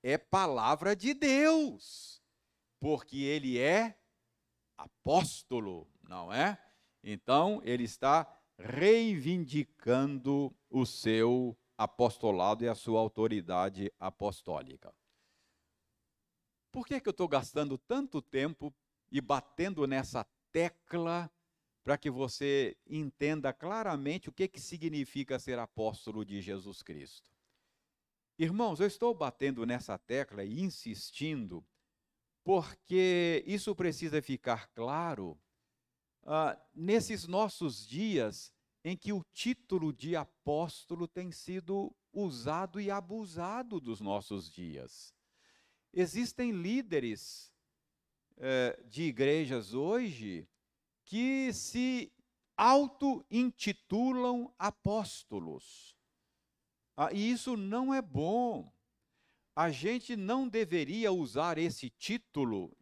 [0.00, 2.19] é palavra de Deus,
[2.80, 3.96] porque ele é
[4.76, 6.58] apóstolo, não é?
[7.04, 8.26] Então, ele está
[8.58, 14.92] reivindicando o seu apostolado e a sua autoridade apostólica.
[16.72, 18.74] Por que, que eu estou gastando tanto tempo
[19.10, 21.30] e batendo nessa tecla
[21.82, 27.30] para que você entenda claramente o que, que significa ser apóstolo de Jesus Cristo?
[28.38, 31.64] Irmãos, eu estou batendo nessa tecla e insistindo,
[32.50, 35.38] porque isso precisa ficar claro
[36.24, 43.78] uh, nesses nossos dias em que o título de apóstolo tem sido usado e abusado
[43.78, 45.14] dos nossos dias.
[45.92, 47.52] Existem líderes
[48.36, 50.48] eh, de igrejas hoje
[51.04, 52.12] que se
[52.56, 55.96] auto-intitulam apóstolos.
[56.96, 58.72] Ah, e isso não é bom.
[59.60, 62.74] A gente não deveria usar esse título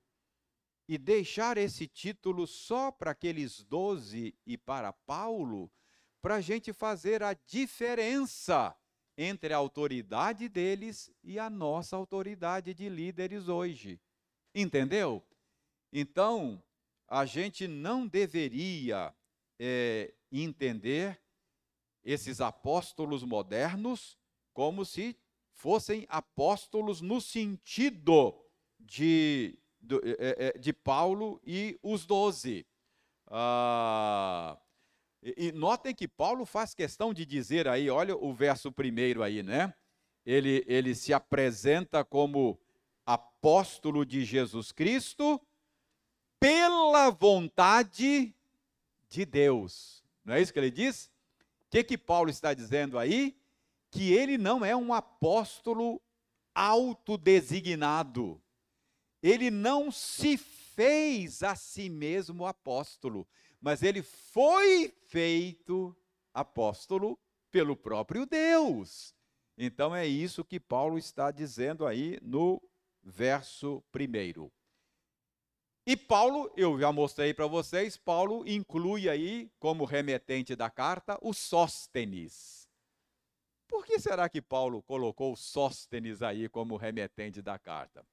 [0.88, 5.72] e deixar esse título só para aqueles doze e para Paulo,
[6.22, 8.76] para a gente fazer a diferença
[9.16, 14.00] entre a autoridade deles e a nossa autoridade de líderes hoje.
[14.54, 15.26] Entendeu?
[15.92, 16.62] Então,
[17.08, 19.12] a gente não deveria
[19.58, 21.20] é, entender
[22.04, 24.16] esses apóstolos modernos
[24.54, 25.18] como se
[25.58, 28.32] fossem apóstolos no sentido
[28.78, 32.64] de, de, é, é, de Paulo e os doze.
[33.26, 34.56] Ah,
[35.20, 39.74] e notem que Paulo faz questão de dizer aí, olha o verso primeiro aí, né?
[40.24, 42.56] Ele, ele se apresenta como
[43.04, 45.40] apóstolo de Jesus Cristo
[46.38, 48.32] pela vontade
[49.08, 50.04] de Deus.
[50.24, 51.06] Não é isso que ele diz?
[51.66, 53.36] O que, que Paulo está dizendo aí?
[53.90, 56.00] Que ele não é um apóstolo
[56.54, 58.40] autodesignado.
[59.22, 63.26] Ele não se fez a si mesmo apóstolo
[63.60, 65.96] mas ele foi feito
[66.32, 67.18] apóstolo
[67.50, 69.14] pelo próprio Deus.
[69.56, 72.62] Então é isso que Paulo está dizendo aí no
[73.02, 74.52] verso primeiro.
[75.84, 81.32] E Paulo, eu já mostrei para vocês, Paulo inclui aí como remetente da carta o
[81.32, 82.67] Sóstenes.
[83.68, 88.04] Por que será que Paulo colocou Sóstenes aí como remetente da carta?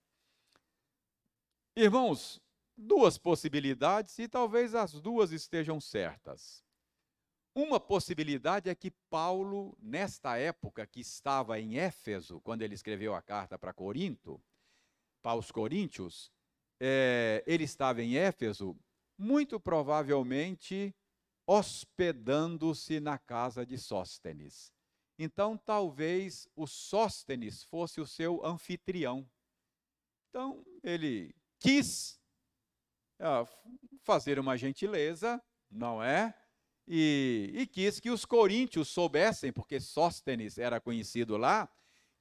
[1.75, 2.41] Irmãos,
[2.77, 6.63] duas possibilidades e talvez as duas estejam certas.
[7.55, 13.21] Uma possibilidade é que Paulo, nesta época que estava em Éfeso, quando ele escreveu a
[13.21, 14.43] carta para Corinto,
[15.21, 16.29] para os coríntios,
[16.81, 18.77] é, ele estava em Éfeso,
[19.17, 20.93] muito provavelmente
[21.47, 24.74] hospedando-se na casa de Sóstenes.
[25.17, 29.25] Então, talvez o Sóstenes fosse o seu anfitrião.
[30.29, 32.19] Então, ele quis
[33.19, 33.45] ah,
[34.03, 35.41] fazer uma gentileza,
[35.71, 36.33] não é?
[36.87, 41.67] E, e, quis que os coríntios soubessem, porque Sóstenes era conhecido lá,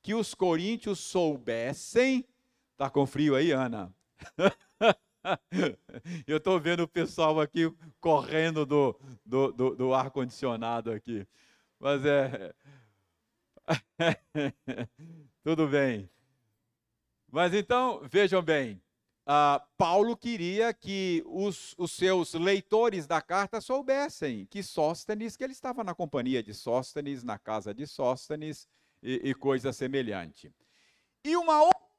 [0.03, 2.25] que os coríntios soubessem.
[2.77, 3.95] Tá com frio aí, Ana?
[6.27, 11.27] Eu estou vendo o pessoal aqui correndo do, do, do, do ar-condicionado aqui.
[11.79, 12.55] Mas é.
[15.43, 16.09] Tudo bem.
[17.31, 18.81] Mas então, vejam bem,
[19.27, 25.53] uh, Paulo queria que os, os, seus leitores da carta soubessem que Sóstenes, que ele
[25.53, 28.69] estava na companhia de Sóstenes, na casa de Sóstenes
[29.03, 30.55] e, e coisa semelhante.
[31.25, 31.94] E uma outra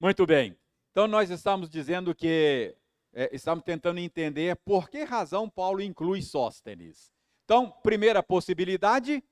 [0.00, 0.56] Muito bem.
[0.92, 2.72] Então, nós estamos dizendo que,
[3.12, 7.12] é, estamos tentando entender por que razão Paulo inclui Sóstenes.
[7.44, 9.24] Então, primeira possibilidade,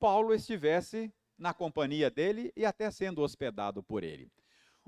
[0.00, 4.32] Paulo estivesse na companhia dele e até sendo hospedado por ele.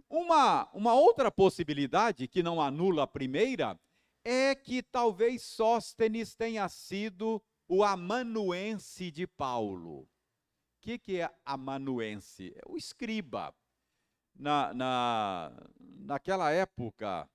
[0.09, 3.79] Uma, uma outra possibilidade, que não anula a primeira,
[4.25, 9.99] é que talvez Sóstenes tenha sido o amanuense de Paulo.
[10.01, 10.09] O
[10.81, 12.55] que, que é amanuense?
[12.57, 13.55] É o escriba
[14.39, 17.29] na, na, naquela época,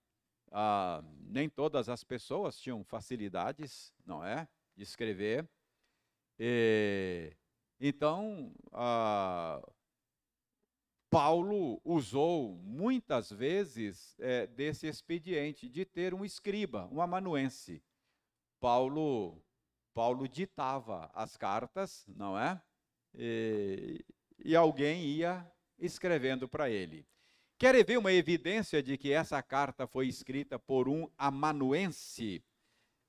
[0.52, 4.48] ah, nem todas as pessoas tinham facilidades, não é?
[4.76, 5.48] De escrever.
[6.40, 7.36] E,
[7.80, 9.62] então, ah,
[11.10, 17.84] Paulo usou muitas vezes é, desse expediente de ter um escriba, um amanuense.
[18.62, 19.44] Paulo,
[19.94, 22.62] Paulo ditava as cartas, não é?
[23.14, 24.06] E,
[24.40, 25.46] e alguém ia
[25.82, 27.06] escrevendo para ele.
[27.58, 32.44] Quer ver uma evidência de que essa carta foi escrita por um amanuense?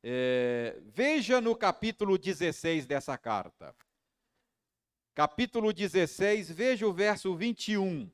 [0.02, 3.74] É, veja no capítulo 16 dessa carta.
[5.14, 8.10] Capítulo 16, veja o verso 21.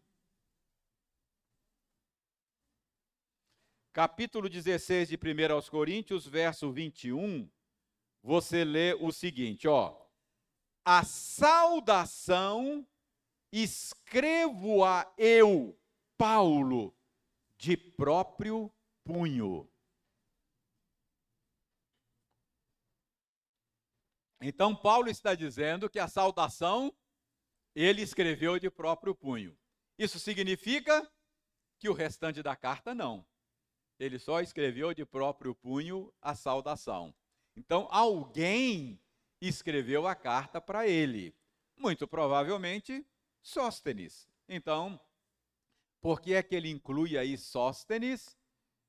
[3.92, 7.50] Capítulo 16 de 1 aos Coríntios, verso 21,
[8.22, 9.96] você lê o seguinte, ó.
[10.84, 12.86] A saudação
[13.52, 15.78] escrevo-a eu,
[16.16, 16.94] Paulo,
[17.56, 18.72] de próprio
[19.04, 19.68] punho.
[24.40, 26.94] Então, Paulo está dizendo que a saudação
[27.74, 29.56] ele escreveu de próprio punho.
[29.98, 31.10] Isso significa
[31.78, 33.26] que o restante da carta não.
[33.98, 37.12] Ele só escreveu de próprio punho a saudação.
[37.56, 39.00] Então, alguém
[39.40, 41.34] escreveu a carta para ele.
[41.76, 43.04] Muito provavelmente
[43.42, 44.28] Sóstenes.
[44.48, 45.00] Então,
[46.00, 48.36] por que é que ele inclui aí Sóstenes?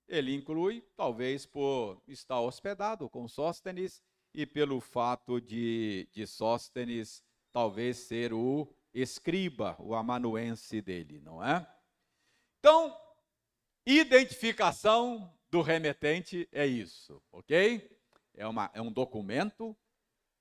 [0.08, 4.02] Ele inclui, talvez, por estar hospedado com Sóstenes
[4.34, 11.68] e pelo fato de, de Sóstenes talvez ser o escriba, o amanuense dele, não é?
[12.60, 12.96] Então,
[13.86, 17.98] identificação do remetente é isso, ok?
[18.36, 19.76] É, uma, é um documento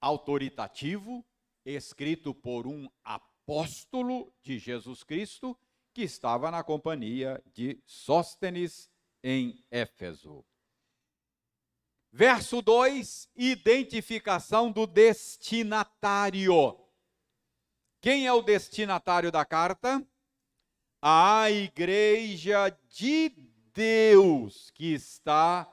[0.00, 1.24] autoritativo
[1.64, 5.58] escrito por um apóstolo apóstolo de Jesus Cristo,
[5.94, 8.90] que estava na companhia de Sóstenes
[9.24, 10.44] em Éfeso.
[12.12, 16.78] Verso 2, identificação do destinatário.
[18.02, 20.06] Quem é o destinatário da carta?
[21.00, 23.30] A igreja de
[23.72, 25.66] Deus que está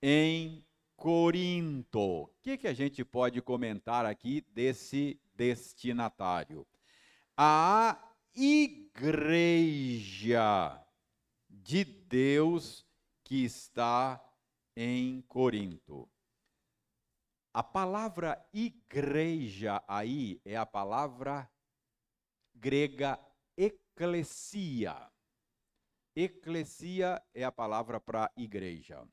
[0.00, 0.64] em
[0.94, 1.98] Corinto.
[1.98, 6.64] O que, que a gente pode comentar aqui desse destinatário?
[7.40, 7.96] A
[8.34, 8.84] igreja
[11.48, 12.84] de Deus
[13.22, 14.20] que está
[14.74, 16.10] em Corinto.
[17.54, 21.48] A palavra igreja aí é a palavra
[22.52, 23.24] grega
[23.56, 25.08] eclesia.
[26.16, 29.08] Eclesia é a palavra para igreja.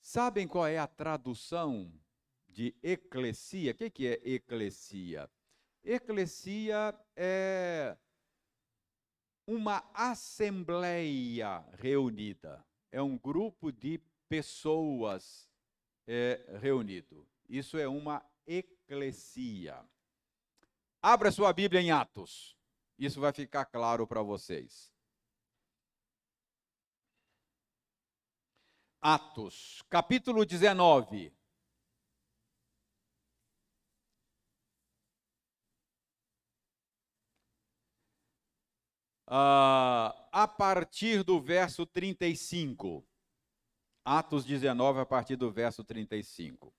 [0.00, 1.92] Sabem qual é a tradução
[2.48, 3.70] de eclesia?
[3.70, 5.30] O que é eclesia?
[5.84, 7.96] Eclesia é
[9.46, 15.50] uma assembleia reunida, é um grupo de pessoas
[16.06, 17.26] é, reunido.
[17.48, 19.84] Isso é uma eclesia.
[21.02, 22.56] Abra sua Bíblia em Atos.
[22.98, 24.92] Isso vai ficar claro para vocês.
[29.00, 31.32] Atos, capítulo 19.
[39.30, 43.06] Uh, a partir do verso 35.
[44.04, 46.74] Atos 19, a partir do verso 35.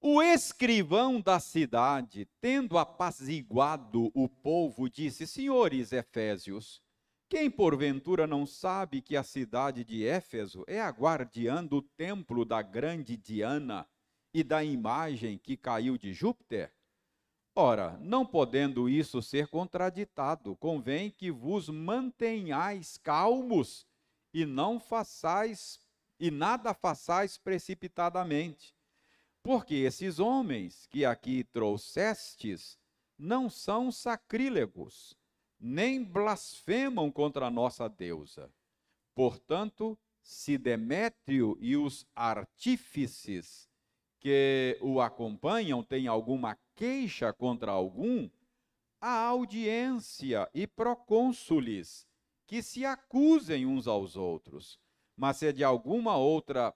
[0.00, 6.80] O escrivão da cidade, tendo apaziguado o povo, disse: Senhores Efésios,
[7.28, 12.62] quem porventura não sabe que a cidade de Éfeso é a guardiã do templo da
[12.62, 13.86] grande Diana
[14.32, 16.72] e da imagem que caiu de Júpiter?
[17.60, 23.86] Ora, não podendo isso ser contraditado, convém que vos mantenhais calmos
[24.32, 25.80] e não façais
[26.20, 28.78] e nada façais precipitadamente
[29.42, 32.78] porque esses homens que aqui trouxestes
[33.18, 35.16] não são sacrílegos,
[35.58, 38.52] nem blasfemam contra a nossa deusa.
[39.14, 43.67] Portanto, se Demétrio e os artífices
[44.20, 48.28] que o acompanham têm alguma queixa contra algum,
[49.00, 52.06] a audiência e procônsules
[52.46, 54.80] que se acusem uns aos outros.
[55.16, 56.74] Mas se é de alguma outra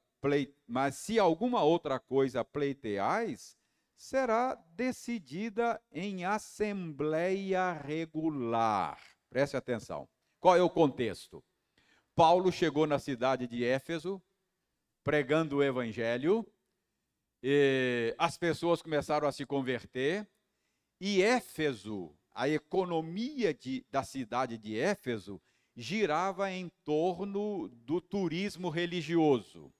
[0.68, 3.57] mas se alguma outra coisa pleiteais,
[3.97, 9.01] será decidida em assembleia regular.
[9.28, 10.09] Preste atenção.
[10.38, 11.43] Qual é o contexto?
[12.14, 14.22] Paulo chegou na cidade de Éfeso,
[15.03, 16.47] pregando o evangelho,
[18.18, 20.26] as pessoas começaram a se converter,
[21.01, 25.40] e Éfeso, a economia de, da cidade de Éfeso,
[25.74, 29.72] girava em torno do turismo religioso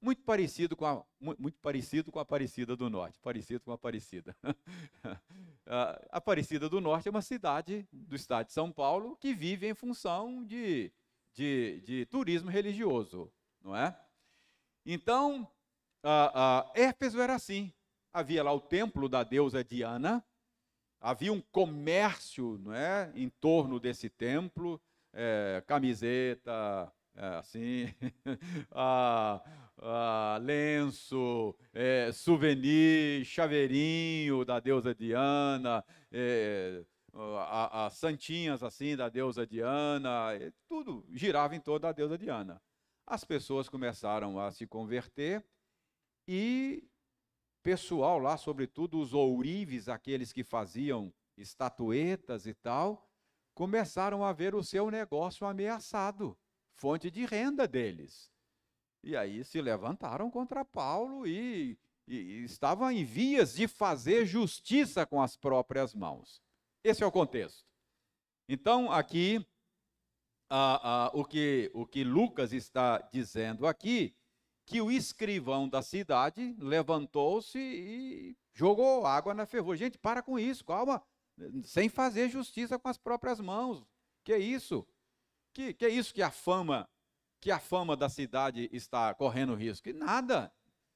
[0.00, 4.34] muito parecido com a, muito parecido com a Aparecida do Norte, parecido com a Aparecida.
[5.66, 9.74] a Aparecida do Norte é uma cidade do estado de São Paulo que vive em
[9.74, 10.90] função de,
[11.34, 13.30] de, de turismo religioso,
[13.60, 13.98] não é?
[14.86, 15.46] Então,
[16.02, 17.72] a, a Éfeso era assim.
[18.12, 20.24] Havia lá o templo da deusa Diana,
[21.00, 24.80] havia um comércio não é, em torno desse templo,
[25.12, 27.94] é, camiseta, é, assim,
[28.70, 29.40] a,
[29.78, 36.82] ah, lenço, é, souvenir, chaveirinho da deusa Diana, é,
[37.12, 40.30] as santinhas assim da deusa Diana,
[40.68, 42.60] tudo girava em torno da deusa Diana.
[43.06, 45.44] As pessoas começaram a se converter
[46.32, 46.88] e
[47.60, 53.10] pessoal lá, sobretudo os ourives, aqueles que faziam estatuetas e tal,
[53.52, 56.38] começaram a ver o seu negócio ameaçado,
[56.76, 58.30] fonte de renda deles.
[59.02, 61.76] E aí se levantaram contra Paulo e,
[62.06, 66.40] e, e estavam em vias de fazer justiça com as próprias mãos.
[66.84, 67.66] Esse é o contexto.
[68.48, 69.44] Então, aqui,
[71.12, 74.14] o, que, o que Lucas está dizendo aqui,
[74.70, 79.76] que o escrivão da cidade levantou-se e jogou água na fervura.
[79.76, 81.02] Gente, para com isso, calma,
[81.64, 83.84] sem fazer justiça com as próprias mãos.
[84.22, 84.86] Que é isso?
[85.52, 86.88] Que, que é isso que a fama
[87.40, 89.88] que a fama da cidade está correndo risco.
[89.88, 90.52] E nada.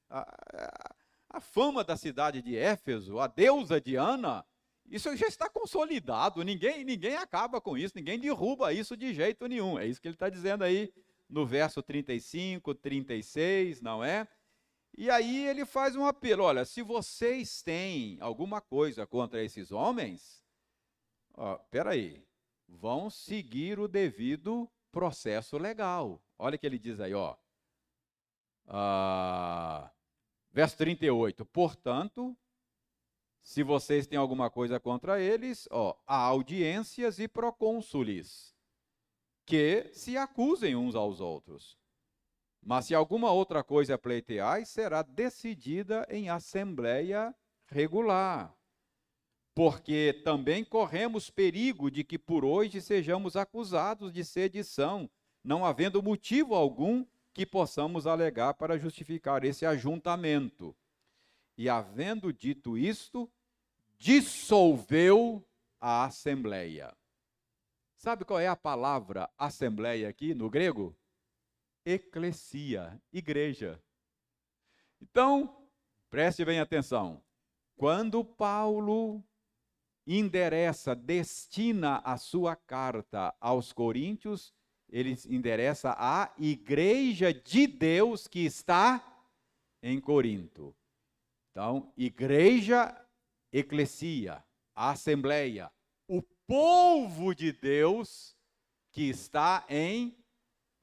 [0.08, 0.94] A, a,
[1.30, 4.44] a fama da cidade de Éfeso, a deusa Diana,
[4.86, 6.44] isso já está consolidado.
[6.44, 9.76] Ninguém, ninguém acaba com isso, ninguém derruba isso de jeito nenhum.
[9.76, 10.92] É isso que ele está dizendo aí
[11.34, 14.28] no verso 35, 36, não é?
[14.96, 20.44] E aí ele faz um apelo: olha, se vocês têm alguma coisa contra esses homens,
[21.34, 22.24] ó, peraí,
[22.68, 26.22] vão seguir o devido processo legal.
[26.38, 27.36] Olha o que ele diz aí, ó.
[28.68, 29.90] Ah,
[30.52, 31.44] verso 38.
[31.46, 32.36] Portanto,
[33.42, 38.53] se vocês têm alguma coisa contra eles, ó, há audiências e procônsules
[39.44, 41.76] que se acusem uns aos outros.
[42.62, 47.34] Mas se alguma outra coisa pleiteais, será decidida em assembleia
[47.66, 48.54] regular.
[49.54, 55.08] Porque também corremos perigo de que por hoje sejamos acusados de sedição
[55.44, 60.74] não havendo motivo algum que possamos alegar para justificar esse ajuntamento.
[61.56, 63.30] E havendo dito isto,
[63.98, 65.46] dissolveu
[65.80, 66.96] a assembleia.
[68.04, 70.94] Sabe qual é a palavra assembleia aqui no grego?
[71.86, 73.82] Eclesia, igreja.
[75.00, 75.66] Então,
[76.10, 77.24] preste bem atenção.
[77.74, 79.24] Quando Paulo
[80.06, 84.52] endereça, destina a sua carta aos coríntios,
[84.90, 89.02] ele endereça à igreja de Deus que está
[89.82, 90.76] em Corinto.
[91.50, 92.94] Então, igreja,
[93.50, 94.44] eclesia,
[94.74, 95.72] assembleia,
[96.46, 98.36] povo de Deus
[98.90, 100.16] que está em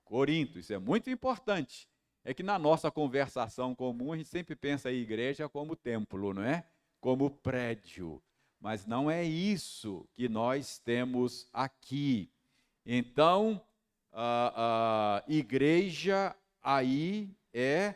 [0.03, 0.59] Corinto.
[0.59, 1.87] Isso é muito importante.
[2.23, 6.43] É que na nossa conversação comum a gente sempre pensa em igreja como templo, não
[6.43, 6.65] é?
[6.99, 8.21] Como prédio.
[8.59, 12.29] Mas não é isso que nós temos aqui.
[12.85, 13.59] Então,
[14.11, 17.95] a, a igreja aí é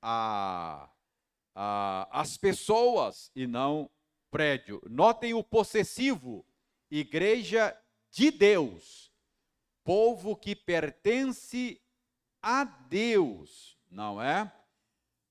[0.00, 0.88] a,
[1.54, 3.90] a, as pessoas e não
[4.30, 4.80] prédio.
[4.88, 6.46] Notem o possessivo:
[6.90, 7.76] igreja
[8.10, 9.12] de Deus,
[9.84, 11.80] povo que pertence
[12.42, 14.52] a Deus, não é?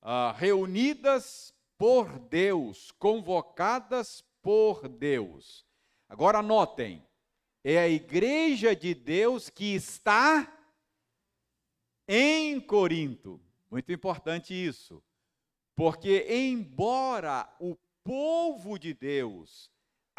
[0.02, 5.66] Ah, reunidas por Deus, convocadas por Deus.
[6.08, 7.06] Agora notem,
[7.64, 10.52] é a igreja de Deus que está
[12.08, 13.40] em Corinto.
[13.70, 15.04] Muito importante isso.
[15.76, 19.70] Porque, embora o povo de Deus,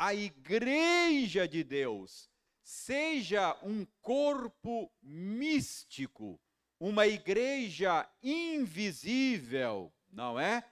[0.01, 2.29] a igreja de Deus,
[2.63, 6.41] seja um corpo místico,
[6.79, 10.65] uma igreja invisível, não é?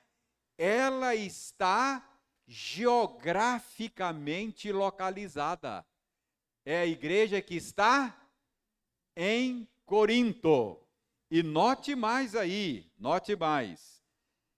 [0.57, 2.11] Ela está
[2.47, 5.85] geograficamente localizada.
[6.65, 8.19] É a igreja que está
[9.15, 10.83] em Corinto.
[11.31, 14.03] E note mais aí, note mais.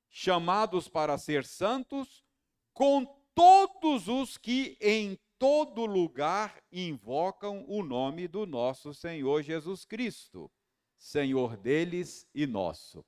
[0.08, 2.24] Chamados para ser santos,
[2.72, 10.50] com todos os que em todo lugar invocam o nome do nosso Senhor Jesus Cristo.
[10.98, 13.04] Senhor deles e nosso.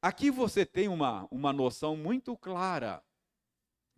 [0.00, 3.02] Aqui você tem uma, uma noção muito clara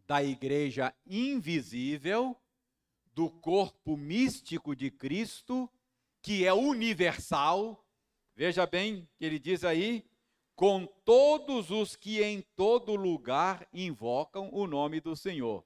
[0.06, 2.36] da igreja invisível,
[3.14, 5.70] do corpo místico de Cristo,
[6.22, 7.86] que é universal.
[8.34, 10.04] Veja bem que ele diz aí:
[10.54, 15.64] com todos os que em todo lugar invocam o nome do Senhor.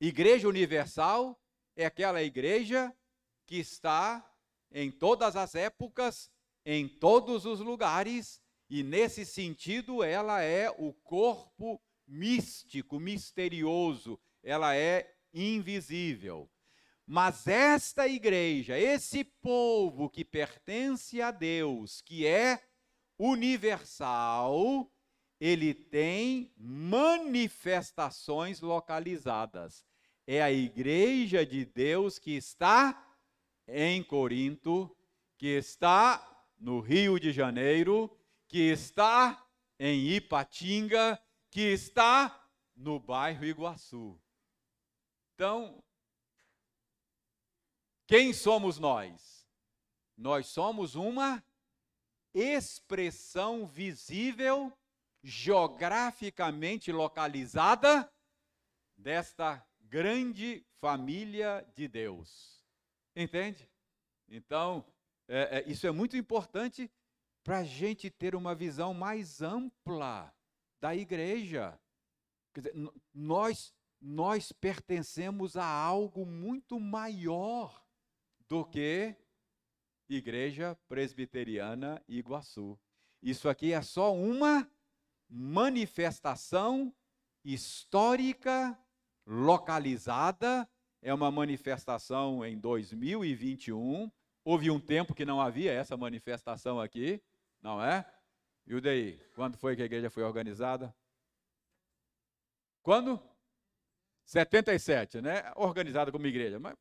[0.00, 1.40] Igreja universal
[1.76, 2.94] é aquela igreja
[3.46, 4.28] que está
[4.70, 6.30] em todas as épocas,
[6.64, 15.14] em todos os lugares, e nesse sentido ela é o corpo místico, misterioso, ela é
[15.32, 16.50] invisível.
[17.06, 22.62] Mas esta igreja, esse povo que pertence a Deus, que é
[23.18, 24.90] universal,
[25.40, 29.84] ele tem manifestações localizadas.
[30.26, 33.08] É a igreja de Deus que está
[33.66, 34.94] em Corinto,
[35.36, 38.10] que está no Rio de Janeiro,
[38.46, 39.44] que está
[39.78, 44.20] em Ipatinga, que está no bairro Iguaçu.
[45.34, 45.82] Então,
[48.06, 49.48] quem somos nós?
[50.16, 51.44] Nós somos uma
[52.34, 54.72] expressão visível,
[55.22, 58.10] geograficamente localizada
[58.96, 62.64] desta grande família de Deus.
[63.14, 63.68] Entende?
[64.28, 64.84] Então,
[65.28, 66.90] é, é, isso é muito importante
[67.44, 70.34] para a gente ter uma visão mais ampla
[70.80, 71.78] da igreja.
[72.54, 77.84] Quer dizer, nós, nós pertencemos a algo muito maior
[78.48, 79.14] do que
[80.16, 82.78] Igreja Presbiteriana Iguaçu.
[83.22, 84.68] Isso aqui é só uma
[85.28, 86.94] manifestação
[87.44, 88.78] histórica
[89.26, 90.68] localizada,
[91.00, 94.10] é uma manifestação em 2021.
[94.44, 97.22] Houve um tempo que não havia essa manifestação aqui,
[97.60, 98.04] não é?
[98.66, 99.18] E o daí?
[99.34, 100.94] Quando foi que a igreja foi organizada?
[102.82, 103.20] Quando?
[104.24, 105.52] 77, né?
[105.56, 106.58] Organizada como igreja.
[106.58, 106.76] Mas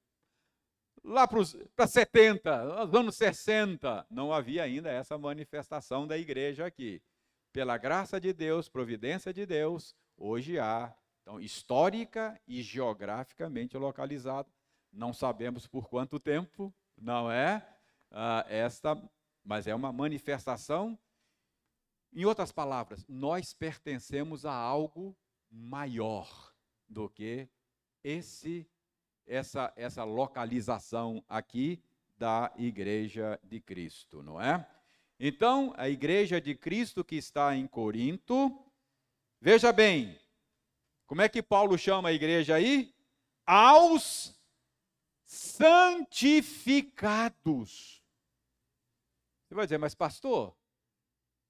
[1.04, 7.02] lá para 70, nos anos 60, não havia ainda essa manifestação da igreja aqui.
[7.52, 10.94] Pela graça de Deus, providência de Deus, hoje há.
[11.22, 14.52] Então, histórica e geograficamente localizado.
[14.92, 17.66] Não sabemos por quanto tempo, não é?
[18.10, 19.02] Ah, esta,
[19.44, 20.98] mas é uma manifestação.
[22.14, 25.16] Em outras palavras, nós pertencemos a algo
[25.50, 26.54] maior
[26.90, 27.48] do que
[28.04, 28.68] esse
[29.26, 31.82] essa, essa localização aqui
[32.18, 34.64] da igreja de Cristo, não é?
[35.20, 38.64] Então, a igreja de Cristo que está em Corinto,
[39.40, 40.20] veja bem,
[41.06, 42.94] como é que Paulo chama a igreja aí?
[43.46, 44.36] Aos
[45.26, 48.02] santificados.
[49.48, 50.56] Você vai dizer, mas pastor,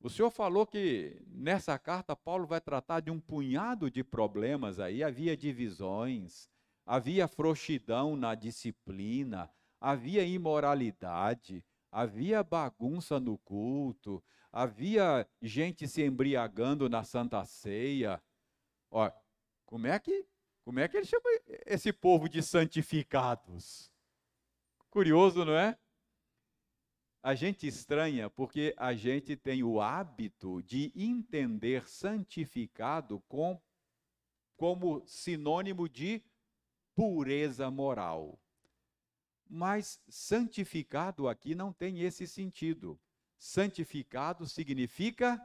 [0.02, 5.04] o senhor falou que nessa carta Paulo vai tratar de um punhado de problemas aí,
[5.04, 6.50] havia divisões,
[6.86, 17.04] havia frouxidão na disciplina, havia imoralidade, havia bagunça no culto, havia gente se embriagando na
[17.04, 18.22] Santa Ceia.
[18.90, 19.12] Ó,
[19.66, 20.26] como é que
[20.64, 21.24] como é que ele chama
[21.66, 23.92] esse povo de santificados?
[24.90, 25.78] Curioso, não é?
[27.24, 33.60] A gente estranha porque a gente tem o hábito de entender santificado com,
[34.56, 36.24] como sinônimo de
[36.96, 38.40] pureza moral.
[39.50, 43.00] Mas santificado aqui não tem esse sentido.
[43.38, 45.42] Santificado significa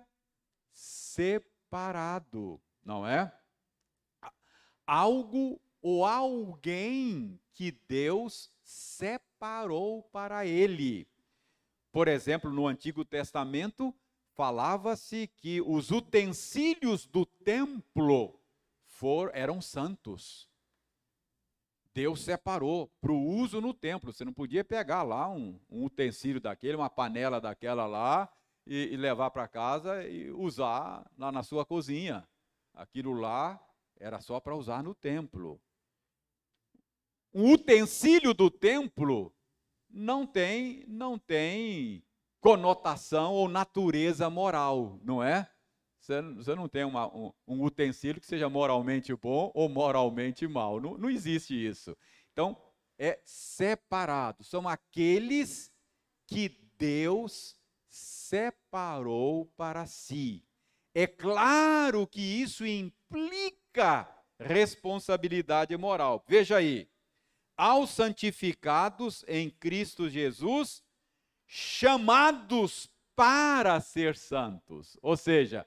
[0.72, 3.32] separado, não é?
[4.86, 11.08] Algo ou alguém que Deus separou para ele.
[11.90, 13.94] Por exemplo, no Antigo Testamento,
[14.34, 18.38] falava-se que os utensílios do templo
[18.84, 20.48] for, eram santos.
[21.96, 24.12] Deus separou para o uso no templo.
[24.12, 28.30] Você não podia pegar lá um, um utensílio daquele, uma panela daquela lá,
[28.66, 32.28] e, e levar para casa e usar lá na sua cozinha.
[32.74, 33.58] Aquilo lá
[33.98, 35.58] era só para usar no templo.
[37.32, 39.34] Um utensílio do templo
[39.88, 42.04] não tem, não tem
[42.40, 45.50] conotação ou natureza moral, não é?
[46.06, 50.80] Você, não tem uma, um, um, utensílio que seja moralmente bom ou moralmente mal.
[50.80, 51.96] Não, não existe isso.
[52.32, 52.56] Então,
[52.96, 54.44] é separado.
[54.44, 55.72] São aqueles
[56.24, 56.48] que
[56.78, 57.56] Deus
[57.88, 60.44] separou para si.
[60.94, 66.24] É claro que isso implica responsabilidade moral.
[66.28, 66.88] Veja aí.
[67.56, 70.84] Aos santificados em Cristo Jesus,
[71.46, 74.96] chamados para ser santos.
[75.00, 75.66] Ou seja,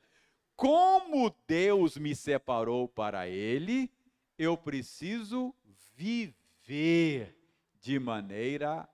[0.60, 3.90] como Deus me separou para Ele,
[4.38, 5.56] eu preciso
[5.96, 7.34] viver
[7.80, 8.86] de maneira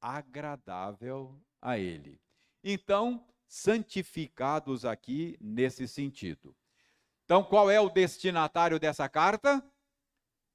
[0.00, 2.18] agradável a Ele.
[2.64, 6.56] Então, santificados aqui nesse sentido.
[7.26, 9.62] Então, qual é o destinatário dessa carta?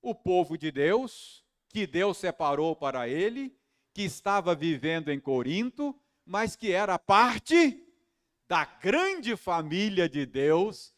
[0.02, 3.56] O povo de Deus, que Deus separou para ele,
[3.94, 7.84] que estava vivendo em Corinto, mas que era parte
[8.48, 10.94] da grande família de Deus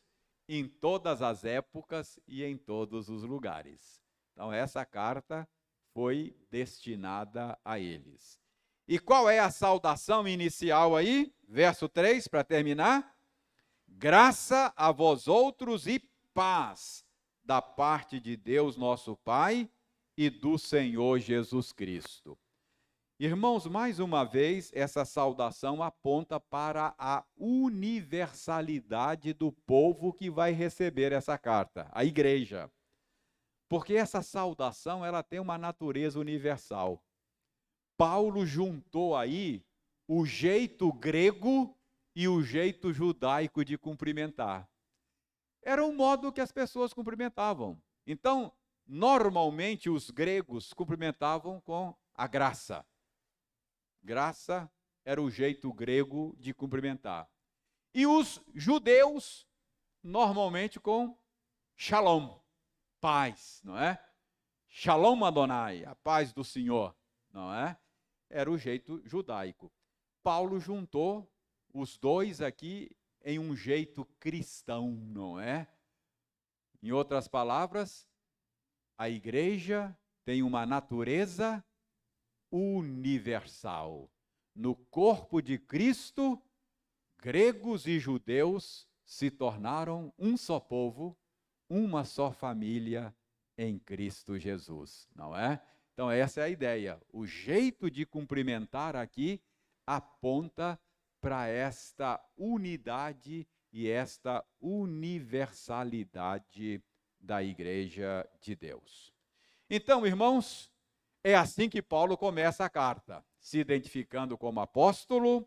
[0.47, 4.01] em todas as épocas e em todos os lugares.
[4.33, 5.47] Então, essa carta
[5.93, 8.39] foi destinada a eles.
[8.87, 11.33] E qual é a saudação inicial aí?
[11.47, 13.15] Verso 3, para terminar.
[13.87, 15.99] Graça a vós outros e
[16.33, 17.05] paz
[17.43, 19.69] da parte de Deus nosso Pai
[20.17, 22.37] e do Senhor Jesus Cristo.
[23.17, 31.13] Irmãos, mais uma vez, essa saudação aponta para a universalidade do povo que vai receber
[31.13, 32.69] essa carta, a igreja.
[33.69, 37.01] Porque essa saudação, ela tem uma natureza universal.
[37.95, 39.63] Paulo juntou aí
[40.09, 41.73] o jeito grego
[42.13, 44.69] e o jeito judaico de cumprimentar.
[45.61, 47.81] Era o modo que as pessoas cumprimentavam.
[48.05, 48.51] Então,
[48.85, 52.85] normalmente os gregos cumprimentavam com a graça.
[54.05, 54.71] Graça
[55.03, 57.27] era o jeito grego de cumprimentar.
[57.91, 59.47] E os judeus,
[60.03, 61.17] normalmente com
[61.75, 62.39] shalom,
[63.01, 63.99] paz, não é?
[64.67, 66.95] Shalom Adonai, a paz do Senhor,
[67.31, 67.75] não é?
[68.29, 69.73] era o jeito judaico.
[70.21, 71.27] Paulo juntou
[71.73, 75.67] os dois aqui em um jeito cristão, não é?
[76.79, 78.07] Em outras palavras,
[78.97, 81.65] a igreja tem uma natureza
[82.55, 84.09] universal.
[84.55, 86.41] No corpo de Cristo,
[87.19, 91.17] gregos e judeus se tornaram um só povo,
[91.69, 93.13] uma só família
[93.57, 95.61] em Cristo Jesus, não é?
[95.93, 96.97] Então, essa é a ideia.
[97.11, 99.41] O jeito de cumprimentar aqui
[99.85, 100.79] aponta
[101.19, 106.81] para esta unidade e esta universalidade
[107.19, 109.13] da Igreja de Deus.
[109.69, 110.71] Então, irmãos,
[111.25, 115.43] é assim que Paulo começa a carta, se identificando como apóstolo,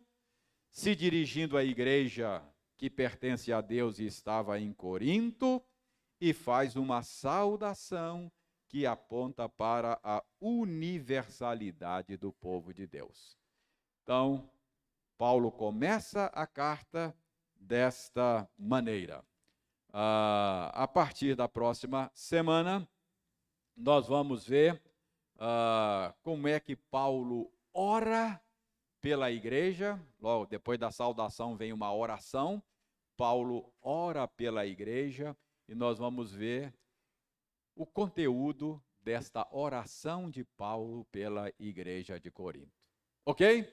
[0.72, 2.43] se dirigindo à igreja
[2.76, 5.62] que pertence a Deus e estava em Corinto,
[6.20, 8.29] e faz uma saudação
[8.66, 13.39] que aponta para a universalidade do povo de Deus.
[14.03, 14.51] Então,
[15.16, 17.16] Paulo começa a carta
[17.55, 19.20] desta maneira.
[19.91, 22.87] Uh, a partir da próxima semana,
[23.76, 24.83] nós vamos ver
[25.39, 28.41] uh, como é que Paulo ora
[29.01, 30.01] pela igreja.
[30.20, 32.62] Logo depois da saudação vem uma oração.
[33.16, 35.36] Paulo ora pela igreja
[35.68, 36.72] e nós vamos ver
[37.74, 42.72] o conteúdo desta oração de Paulo pela igreja de Corinto.
[43.24, 43.72] Ok?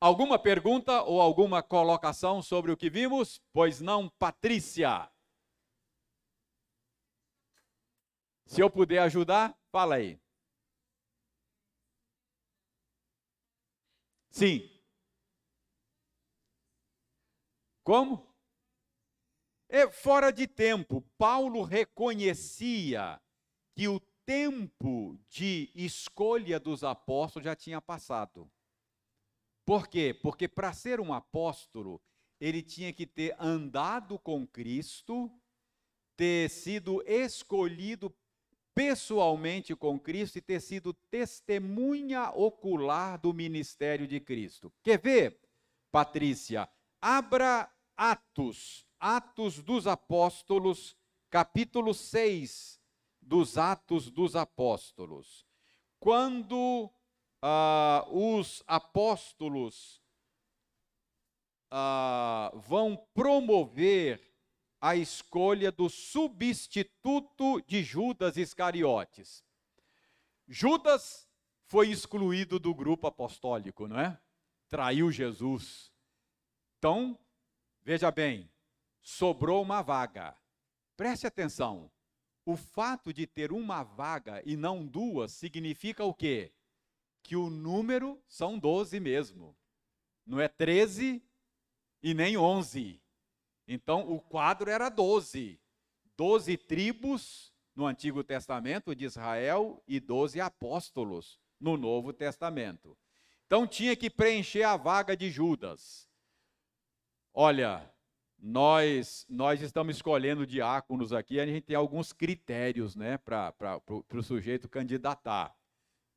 [0.00, 3.40] Alguma pergunta ou alguma colocação sobre o que vimos?
[3.52, 5.10] Pois não, Patrícia?
[8.46, 10.18] Se eu puder ajudar, fala aí.
[14.30, 14.70] Sim.
[17.82, 18.26] Como?
[19.68, 21.02] É fora de tempo.
[21.18, 23.20] Paulo reconhecia
[23.74, 28.50] que o tempo de escolha dos apóstolos já tinha passado.
[29.64, 30.14] Por quê?
[30.14, 32.00] Porque para ser um apóstolo,
[32.40, 35.30] ele tinha que ter andado com Cristo,
[36.16, 38.10] ter sido escolhido
[38.80, 44.72] pessoalmente com Cristo e ter sido testemunha ocular do ministério de Cristo.
[44.82, 45.38] Quer ver,
[45.92, 46.66] Patrícia?
[46.98, 50.96] Abra Atos, Atos dos Apóstolos,
[51.28, 52.80] capítulo 6
[53.20, 55.44] dos Atos dos Apóstolos.
[55.98, 56.90] Quando
[57.42, 60.00] ah, os apóstolos
[61.70, 64.29] ah, vão promover
[64.80, 69.44] a escolha do substituto de Judas Iscariotes.
[70.48, 71.28] Judas
[71.66, 74.18] foi excluído do grupo apostólico, não é?
[74.68, 75.92] Traiu Jesus.
[76.78, 77.18] Então,
[77.82, 78.50] veja bem,
[79.02, 80.36] sobrou uma vaga.
[80.96, 81.90] Preste atenção.
[82.44, 86.52] O fato de ter uma vaga e não duas significa o quê?
[87.22, 89.56] Que o número são 12 mesmo.
[90.24, 91.22] Não é 13
[92.02, 93.00] e nem 11.
[93.72, 95.60] Então, o quadro era 12.
[96.16, 102.98] 12 tribos no Antigo Testamento de Israel e 12 apóstolos no Novo Testamento.
[103.46, 106.08] Então, tinha que preencher a vaga de Judas.
[107.32, 107.88] Olha,
[108.36, 113.54] nós, nós estamos escolhendo diáconos aqui, a gente tem alguns critérios né, para
[113.86, 115.56] o sujeito candidatar.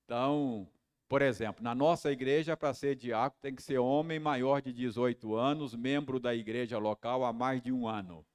[0.05, 0.67] Então,
[1.13, 5.35] por exemplo, na nossa igreja, para ser diácono, tem que ser homem maior de 18
[5.35, 8.25] anos, membro da igreja local há mais de um ano.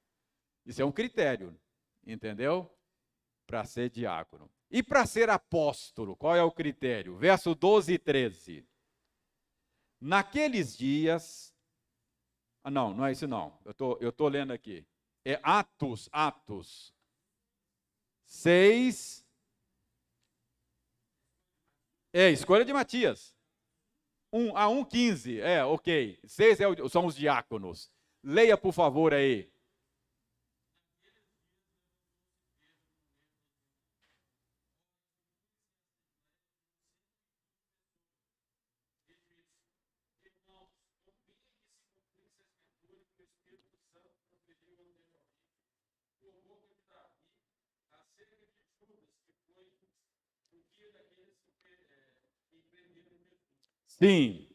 [0.65, 1.53] Isso é um critério,
[2.07, 2.73] entendeu?
[3.45, 4.49] Para ser diácono.
[4.71, 7.17] E para ser apóstolo, qual é o critério?
[7.17, 8.65] Verso 12 e 13.
[9.99, 11.53] Naqueles dias.
[12.63, 13.59] Ah, não, não é isso não.
[13.65, 14.87] Eu tô, estou tô lendo aqui.
[15.25, 16.95] É Atos, Atos
[18.25, 19.27] 6,
[22.13, 23.33] é, escolha de Matias.
[24.31, 25.39] Um, a 1,15.
[25.39, 26.19] É, ok.
[26.25, 27.91] Seis é são os diáconos.
[28.23, 29.49] Leia, por favor, aí.
[54.01, 54.48] Sim.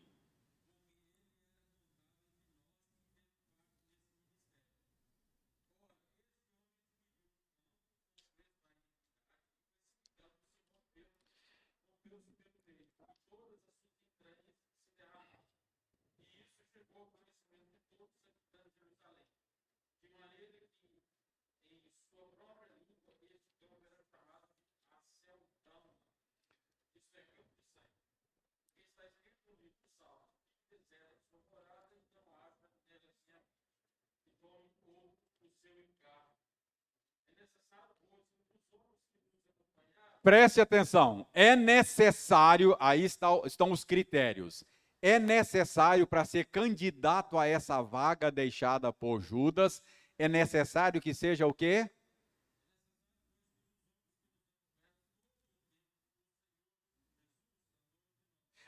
[40.24, 44.64] Preste atenção, é necessário, aí está, estão os critérios.
[45.02, 49.82] É necessário para ser candidato a essa vaga deixada por Judas,
[50.18, 51.90] é necessário que seja o quê?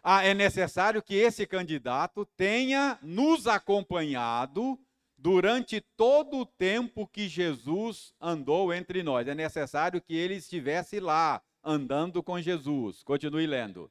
[0.03, 4.79] Ah, é necessário que esse candidato tenha nos acompanhado
[5.17, 9.27] durante todo o tempo que Jesus andou entre nós.
[9.27, 13.03] É necessário que ele estivesse lá, andando com Jesus.
[13.03, 13.91] Continue lendo.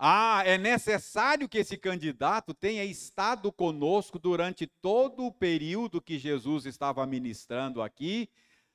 [0.00, 6.66] Ah, é necessário que esse candidato tenha estado conosco durante todo o período que Jesus
[6.66, 8.30] estava ministrando aqui,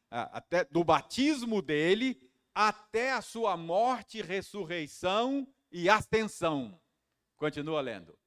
[0.09, 2.19] até do batismo dele
[2.53, 6.79] até a sua morte, ressurreição e ascensão.
[7.35, 8.17] Continua lendo.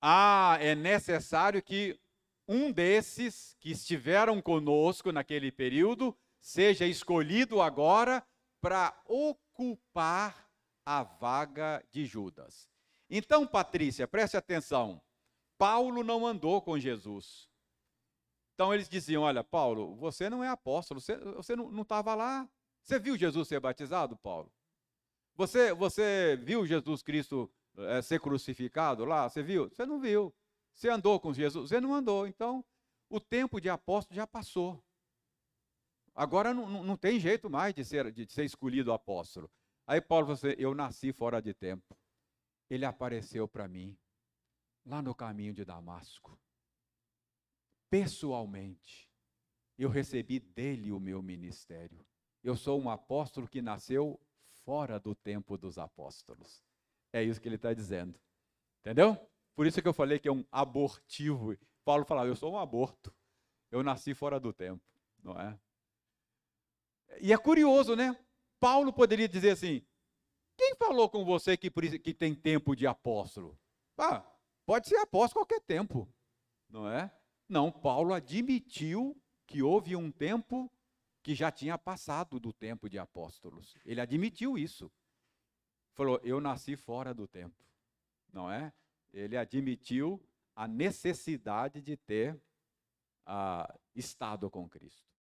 [0.00, 1.98] Ah, é necessário que
[2.46, 8.24] um desses que estiveram conosco naquele período seja escolhido agora
[8.60, 10.48] para ocupar
[10.86, 12.70] a vaga de Judas.
[13.10, 15.02] Então, Patrícia, preste atenção.
[15.56, 17.48] Paulo não andou com Jesus.
[18.54, 22.48] Então eles diziam: Olha, Paulo, você não é apóstolo, você, você não estava lá.
[22.88, 24.50] Você viu Jesus ser batizado, Paulo?
[25.36, 29.28] Você, você viu Jesus Cristo é, ser crucificado lá?
[29.28, 29.68] Você viu?
[29.68, 30.34] Você não viu.
[30.72, 31.68] Você andou com Jesus?
[31.68, 32.26] Você não andou.
[32.26, 32.64] Então,
[33.10, 34.82] o tempo de apóstolo já passou.
[36.14, 39.50] Agora não, não, tem jeito mais de ser, de ser escolhido apóstolo.
[39.86, 41.94] Aí Paulo falou assim: Eu nasci fora de tempo.
[42.70, 43.98] Ele apareceu para mim,
[44.86, 46.40] lá no caminho de Damasco.
[47.90, 49.12] Pessoalmente,
[49.76, 52.07] eu recebi dele o meu ministério.
[52.48, 54.18] Eu sou um apóstolo que nasceu
[54.64, 56.64] fora do tempo dos apóstolos.
[57.12, 58.18] É isso que ele está dizendo.
[58.80, 59.18] Entendeu?
[59.54, 61.54] Por isso que eu falei que é um abortivo.
[61.84, 63.14] Paulo falava, eu sou um aborto.
[63.70, 64.82] Eu nasci fora do tempo,
[65.22, 65.60] não é?
[67.20, 68.18] E é curioso, né?
[68.58, 69.84] Paulo poderia dizer assim:
[70.56, 73.60] quem falou com você que, que tem tempo de apóstolo?
[73.98, 74.24] Ah,
[74.64, 76.08] pode ser apóstolo qualquer tempo,
[76.66, 77.14] não é?
[77.46, 80.72] Não, Paulo admitiu que houve um tempo
[81.28, 83.76] que já tinha passado do tempo de apóstolos.
[83.84, 84.90] Ele admitiu isso.
[85.92, 87.62] Falou: Eu nasci fora do tempo,
[88.32, 88.72] não é?
[89.12, 90.26] Ele admitiu
[90.56, 92.40] a necessidade de ter
[93.26, 95.07] ah, estado com Cristo.